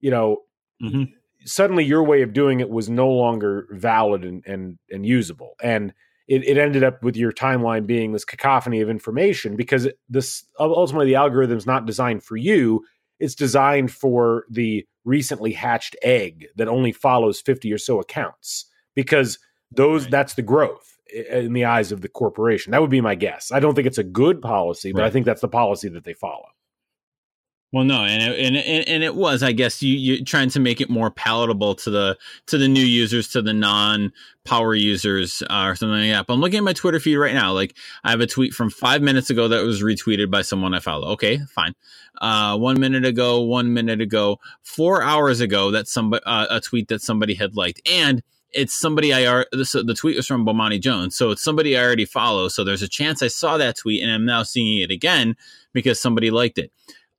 [0.00, 0.38] you know,
[0.82, 1.04] mm-hmm
[1.44, 5.92] suddenly your way of doing it was no longer valid and and, and usable and
[6.32, 11.06] it, it ended up with your timeline being this cacophony of information because this ultimately
[11.06, 12.82] the algorithm is not designed for you
[13.20, 18.64] it's designed for the recently hatched egg that only follows 50 or so accounts
[18.94, 19.38] because
[19.70, 20.10] those right.
[20.10, 23.60] that's the growth in the eyes of the corporation that would be my guess i
[23.60, 25.08] don't think it's a good policy but right.
[25.08, 26.46] i think that's the policy that they follow
[27.72, 30.60] well, no, and it, and it, and it was, I guess, you you trying to
[30.60, 34.12] make it more palatable to the to the new users, to the non
[34.44, 36.26] power users, uh, or something like that.
[36.26, 37.52] But I'm looking at my Twitter feed right now.
[37.52, 40.80] Like, I have a tweet from five minutes ago that was retweeted by someone I
[40.80, 41.08] follow.
[41.12, 41.74] Okay, fine.
[42.20, 46.88] Uh, one minute ago, one minute ago, four hours ago, that somebody uh, a tweet
[46.88, 51.16] that somebody had liked, and it's somebody I are the tweet was from Bomani Jones,
[51.16, 52.48] so it's somebody I already follow.
[52.48, 55.36] So there's a chance I saw that tweet, and I'm now seeing it again
[55.72, 56.70] because somebody liked it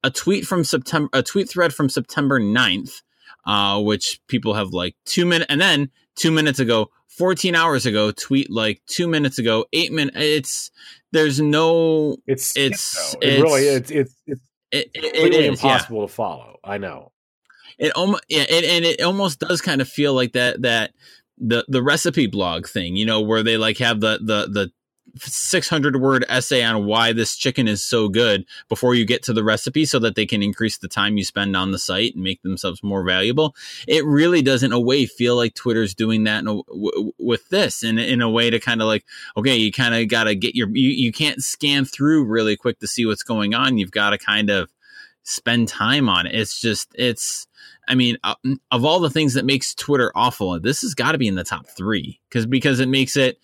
[0.04, 3.01] a tweet from September, a tweet thread from September 9th,
[3.45, 8.12] uh, which people have like two minutes, and then two minutes ago, 14 hours ago,
[8.12, 10.18] tweet like two minutes ago, eight minutes.
[10.18, 10.72] It's,
[11.12, 14.41] there's no, it's, it's, it really, it's, it's, it's
[14.72, 16.08] it, it, it is, impossible yeah.
[16.08, 16.60] to follow.
[16.64, 17.12] I know.
[17.78, 20.91] It almost, yeah, it, and it almost does kind of feel like that, that,
[21.38, 24.72] the the recipe blog thing, you know, where they like have the the the
[25.18, 29.43] 600 word essay on why this chicken is so good before you get to the
[29.43, 32.41] recipe so that they can increase the time you spend on the site and make
[32.41, 33.56] themselves more valuable.
[33.88, 37.84] It really does, in a way, feel like Twitter's doing that a, w- with this
[37.84, 39.06] in, in a way to kind of like,
[39.38, 42.80] okay, you kind of got to get your, you, you can't scan through really quick
[42.80, 43.78] to see what's going on.
[43.78, 44.70] You've got to kind of
[45.24, 46.36] spend time on it.
[46.36, 47.47] It's just, it's,
[47.88, 48.36] I mean, uh,
[48.72, 51.43] of all the things that makes Twitter awful, this has got to be in the
[51.43, 53.39] top three because because it makes it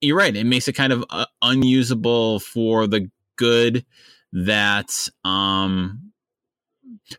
[0.00, 0.34] you're right.
[0.34, 3.84] It makes it kind of uh, unusable for the good
[4.32, 6.12] that um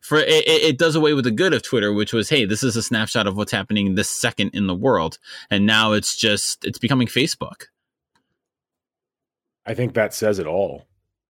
[0.02, 2.76] for it, it does away with the good of Twitter, which was, hey, this is
[2.76, 5.20] a snapshot of what's happening this second in the world,
[5.50, 7.66] and now it's just it's becoming Facebook.
[9.66, 10.86] I think that says it all.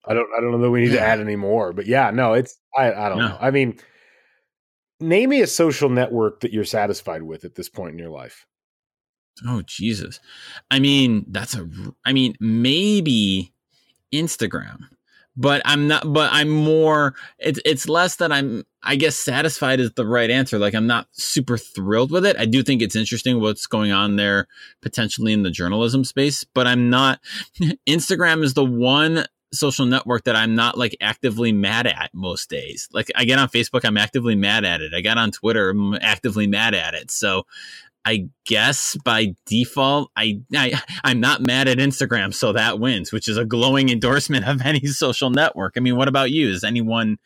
[0.06, 2.34] I don't I don't know that we need to add any more, but yeah, no,
[2.34, 3.30] it's I I don't no.
[3.30, 3.38] know.
[3.40, 3.80] I mean,
[5.00, 8.46] name me a social network that you're satisfied with at this point in your life.
[9.46, 10.20] Oh Jesus.
[10.72, 11.68] I mean, that's a
[12.06, 13.54] I mean, maybe
[14.14, 14.88] Instagram.
[15.38, 19.92] But I'm not but I'm more it's it's less that I'm I guess satisfied is
[19.92, 20.58] the right answer.
[20.58, 22.38] Like I'm not super thrilled with it.
[22.38, 24.48] I do think it's interesting what's going on there
[24.82, 27.20] potentially in the journalism space, but I'm not
[27.90, 32.88] Instagram is the one social network that I'm not like actively mad at most days.
[32.94, 34.94] Like I get on Facebook, I'm actively mad at it.
[34.94, 37.12] I got on Twitter, I'm actively mad at it.
[37.12, 37.46] So
[38.06, 43.28] I guess by default, I, I I'm not mad at Instagram, so that wins, which
[43.28, 45.74] is a glowing endorsement of any social network.
[45.76, 46.52] I mean, what about you?
[46.52, 47.18] Does anyone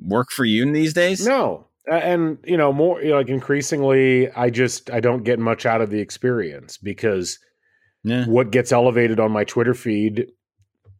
[0.00, 1.24] work for you these days?
[1.26, 5.66] No, and you know, more you know, like increasingly, I just I don't get much
[5.66, 7.38] out of the experience because
[8.02, 8.26] yeah.
[8.26, 10.26] what gets elevated on my Twitter feed,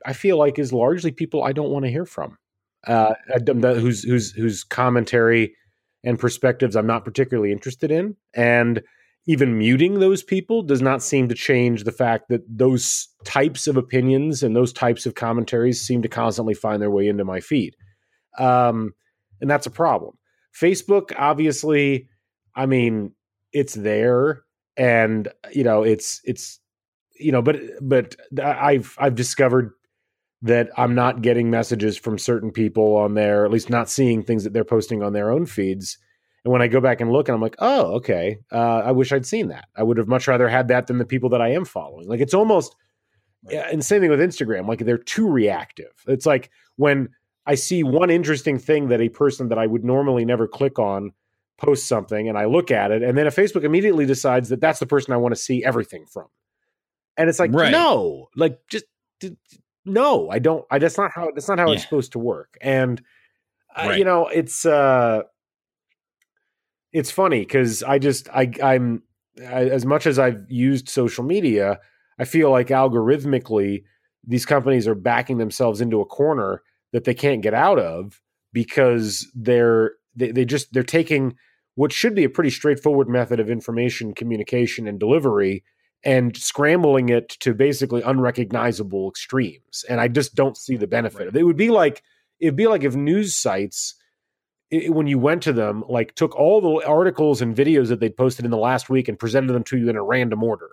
[0.07, 2.39] I feel like is largely people I don't want to hear from,
[2.87, 5.55] uh, whose whose whose commentary
[6.05, 8.82] and perspectives I'm not particularly interested in, and
[9.27, 13.77] even muting those people does not seem to change the fact that those types of
[13.77, 17.75] opinions and those types of commentaries seem to constantly find their way into my feed.
[18.39, 18.93] Um,
[19.41, 20.18] and that's a problem.
[20.59, 22.09] Facebook, obviously,
[22.55, 23.12] I mean,
[23.53, 24.43] it's there
[24.77, 26.61] and you know, it's it's
[27.18, 29.70] you know, but but I've I've discovered
[30.43, 34.45] that I'm not getting messages from certain people on there, at least not seeing things
[34.45, 35.97] that they're posting on their own feeds
[36.45, 39.12] and when I go back and look, and I'm like, oh, okay, uh, I wish
[39.12, 39.66] I'd seen that.
[39.74, 42.07] I would have much rather had that than the people that I am following.
[42.07, 42.76] Like it's almost,
[43.51, 44.68] and same thing with Instagram.
[44.68, 45.92] Like they're too reactive.
[46.07, 47.09] It's like when
[47.47, 51.12] I see one interesting thing that a person that I would normally never click on
[51.57, 54.80] posts something, and I look at it, and then a Facebook immediately decides that that's
[54.80, 56.26] the person I want to see everything from.
[57.16, 57.70] And it's like, right.
[57.70, 58.84] no, like just
[59.86, 60.64] no, I don't.
[60.70, 61.74] I that's not how that's not how yeah.
[61.74, 62.59] it's supposed to work.
[62.61, 63.01] And
[63.76, 63.92] right.
[63.92, 65.22] uh, you know, it's uh
[66.95, 69.03] it's funny because I just I I'm
[69.38, 71.80] I, as much as I've used social media,
[72.18, 73.82] I feel like algorithmically
[74.26, 78.22] these companies are backing themselves into a corner that they can't get out of
[78.53, 81.36] because they're they, they just they're taking
[81.74, 85.64] what should be a pretty straightforward method of information communication and delivery
[86.05, 91.36] and scrambling it to basically unrecognizable extremes and i just don't see the benefit right.
[91.36, 92.03] it would be like
[92.38, 93.97] it'd be like if news sites
[94.71, 98.17] it, when you went to them like took all the articles and videos that they'd
[98.17, 100.71] posted in the last week and presented them to you in a random order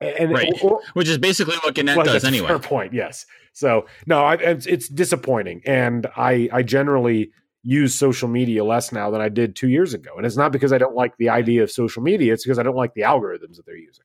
[0.00, 0.52] and right.
[0.62, 2.48] Or, which is basically what Gannett well, does anyway.
[2.48, 2.92] Fair point.
[2.92, 3.26] Yes.
[3.52, 7.32] So no, I, it's, it's disappointing, and I I generally
[7.62, 10.72] use social media less now than I did two years ago, and it's not because
[10.72, 13.56] I don't like the idea of social media; it's because I don't like the algorithms
[13.56, 14.04] that they're using.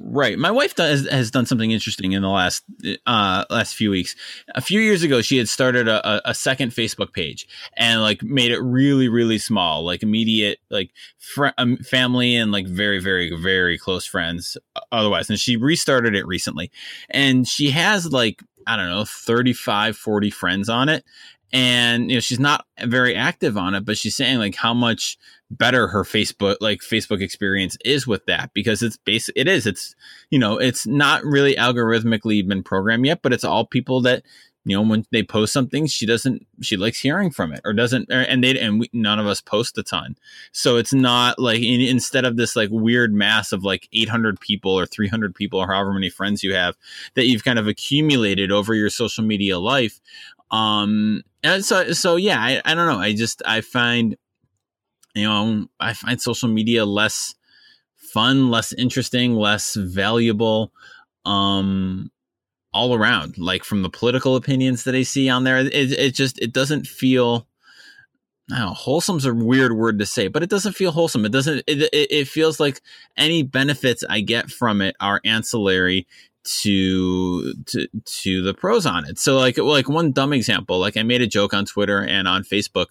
[0.00, 0.38] Right.
[0.38, 2.64] My wife does, has done something interesting in the last
[3.06, 4.16] uh, last few weeks.
[4.54, 8.52] A few years ago, she had started a, a second Facebook page and like made
[8.52, 13.76] it really, really small, like immediate, like fr- um, family and like very, very, very
[13.76, 14.56] close friends.
[14.90, 16.70] Otherwise, and she restarted it recently,
[17.10, 21.04] and she has like I don't know 35, 40 friends on it,
[21.52, 25.18] and you know she's not very active on it, but she's saying like how much
[25.50, 29.94] better her Facebook like Facebook experience is with that because it's basic it is it's
[30.30, 34.22] you know it's not really algorithmically been programmed yet but it's all people that
[34.64, 38.10] you know when they post something she doesn't she likes hearing from it or doesn't
[38.10, 40.16] and they and we, none of us post a ton.
[40.52, 44.72] So it's not like in, instead of this like weird mass of like 800 people
[44.72, 46.76] or 300 people or however many friends you have
[47.14, 50.00] that you've kind of accumulated over your social media life
[50.50, 53.00] um and so so yeah I, I don't know.
[53.00, 54.16] I just i find
[55.14, 57.34] you know, I find social media less
[57.96, 60.72] fun, less interesting, less valuable,
[61.24, 62.10] um,
[62.72, 63.38] all around.
[63.38, 66.86] Like from the political opinions that I see on there, it, it just it doesn't
[66.86, 67.46] feel.
[68.50, 71.24] I wholesome's a weird word to say, but it doesn't feel wholesome.
[71.24, 71.62] It doesn't.
[71.66, 72.80] It, it, it feels like
[73.16, 76.06] any benefits I get from it are ancillary
[76.44, 79.18] to to to the pros on it.
[79.18, 82.42] So like like one dumb example, like I made a joke on Twitter and on
[82.42, 82.88] Facebook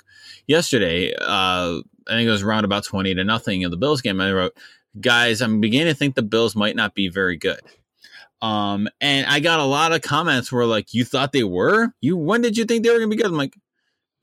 [0.48, 1.14] yesterday.
[1.14, 4.22] Uh, I think it was around about twenty to nothing in the Bills game.
[4.22, 4.56] I wrote,
[5.00, 7.60] "Guys, I'm beginning to think the Bills might not be very good."
[8.42, 11.94] Um, and I got a lot of comments where like, "You thought they were?
[12.02, 13.56] You when did you think they were going to be good?" I'm like,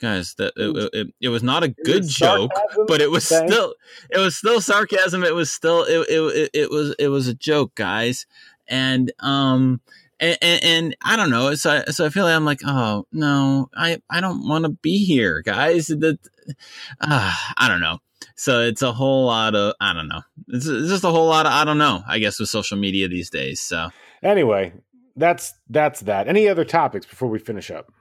[0.01, 2.53] guys that it, it, it, was not a good joke
[2.87, 3.75] but it was still
[4.11, 7.75] it was still sarcasm it was still it, it, it was it was a joke
[7.75, 8.25] guys
[8.69, 9.81] and um
[10.21, 11.55] and, and, and, I don't know.
[11.55, 15.05] So, so I feel like I'm like, oh no, I, I don't want to be
[15.05, 15.87] here, guys.
[15.87, 16.19] That,
[17.01, 17.99] uh, I don't know.
[18.35, 20.23] So it's a whole lot of I don't know.
[20.49, 22.03] It's, it's just a whole lot of I don't know.
[22.07, 23.61] I guess with social media these days.
[23.61, 23.91] So
[24.23, 24.73] anyway,
[25.17, 26.29] that's that's that.
[26.29, 27.93] Any other topics before we finish up?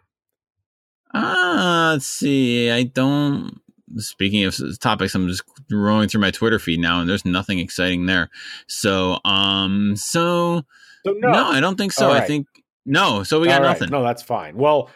[1.14, 2.70] Ah, uh, let's see.
[2.70, 3.60] I don't
[3.96, 8.06] speaking of topics, I'm just rolling through my Twitter feed now, and there's nothing exciting
[8.06, 8.30] there.
[8.68, 10.64] So, um, so,
[11.06, 11.32] so no.
[11.32, 11.46] no.
[11.46, 12.10] I don't think so.
[12.10, 12.24] Right.
[12.24, 12.48] I think
[12.86, 13.24] no.
[13.24, 13.70] So we got right.
[13.70, 13.90] nothing.
[13.90, 14.58] No, that's fine.
[14.58, 14.90] Well,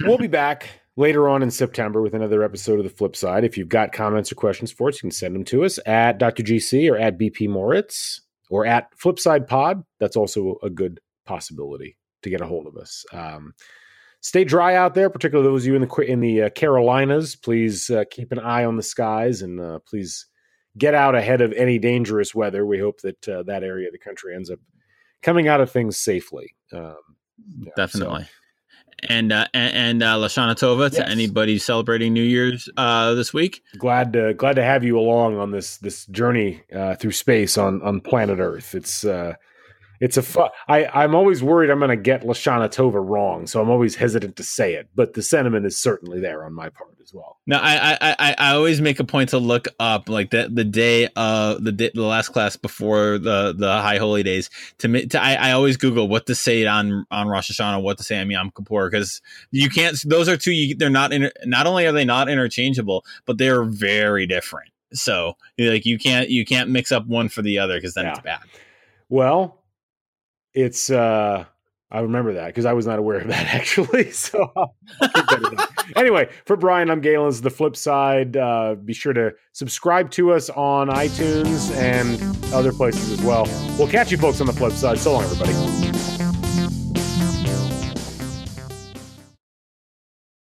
[0.00, 3.44] we'll be back later on in September with another episode of the flip side.
[3.44, 6.18] If you've got comments or questions for us, you can send them to us at
[6.18, 6.42] Dr.
[6.42, 8.20] GC or at BP Moritz
[8.50, 9.82] or at Flipside Pod.
[9.98, 13.04] That's also a good possibility to get a hold of us.
[13.12, 13.54] Um,
[14.20, 17.36] stay dry out there, particularly those of you in the in the uh, Carolinas.
[17.36, 20.26] Please uh, keep an eye on the skies and uh, please
[20.76, 22.66] get out ahead of any dangerous weather.
[22.66, 24.58] We hope that uh, that area of the country ends up
[25.22, 26.54] coming out of things safely.
[26.72, 26.96] Um,
[27.58, 28.24] yeah, Definitely.
[28.24, 28.30] So.
[29.08, 31.10] And uh, and uh, L'shana Tova to yes.
[31.10, 33.62] anybody celebrating New Year's uh, this week.
[33.78, 37.80] Glad to glad to have you along on this this journey uh, through space on
[37.82, 38.74] on planet Earth.
[38.74, 39.34] It's uh,
[40.00, 43.60] it's a fu- I, I'm always worried I'm going to get L'shana Tova wrong, so
[43.60, 44.88] I'm always hesitant to say it.
[44.94, 47.38] But the sentiment is certainly there on my part as well.
[47.46, 51.08] No, I I, I, always make a point to look up like the the day
[51.16, 54.48] uh the day, the last class before the the high holy days
[54.78, 58.04] to, to I, I always Google what to say on on Rosh Hashanah, what to
[58.04, 59.20] say on Yom Kippur because
[59.50, 59.96] you can't.
[60.06, 60.52] Those are two.
[60.52, 61.12] You, they're not.
[61.12, 64.70] Inter, not only are they not interchangeable, but they're very different.
[64.92, 68.12] So like you can't you can't mix up one for the other because then yeah.
[68.12, 68.40] it's bad.
[69.08, 69.59] Well,
[70.54, 71.44] it's uh
[71.92, 74.12] I remember that because I was not aware of that actually.
[74.12, 74.52] So
[75.96, 78.36] anyway, for Brian, I'm Galen's the flip side.
[78.36, 82.20] Uh, be sure to subscribe to us on iTunes and
[82.54, 83.44] other places as well.
[83.76, 84.98] We'll catch you folks on the flip side.
[84.98, 85.89] So long, everybody.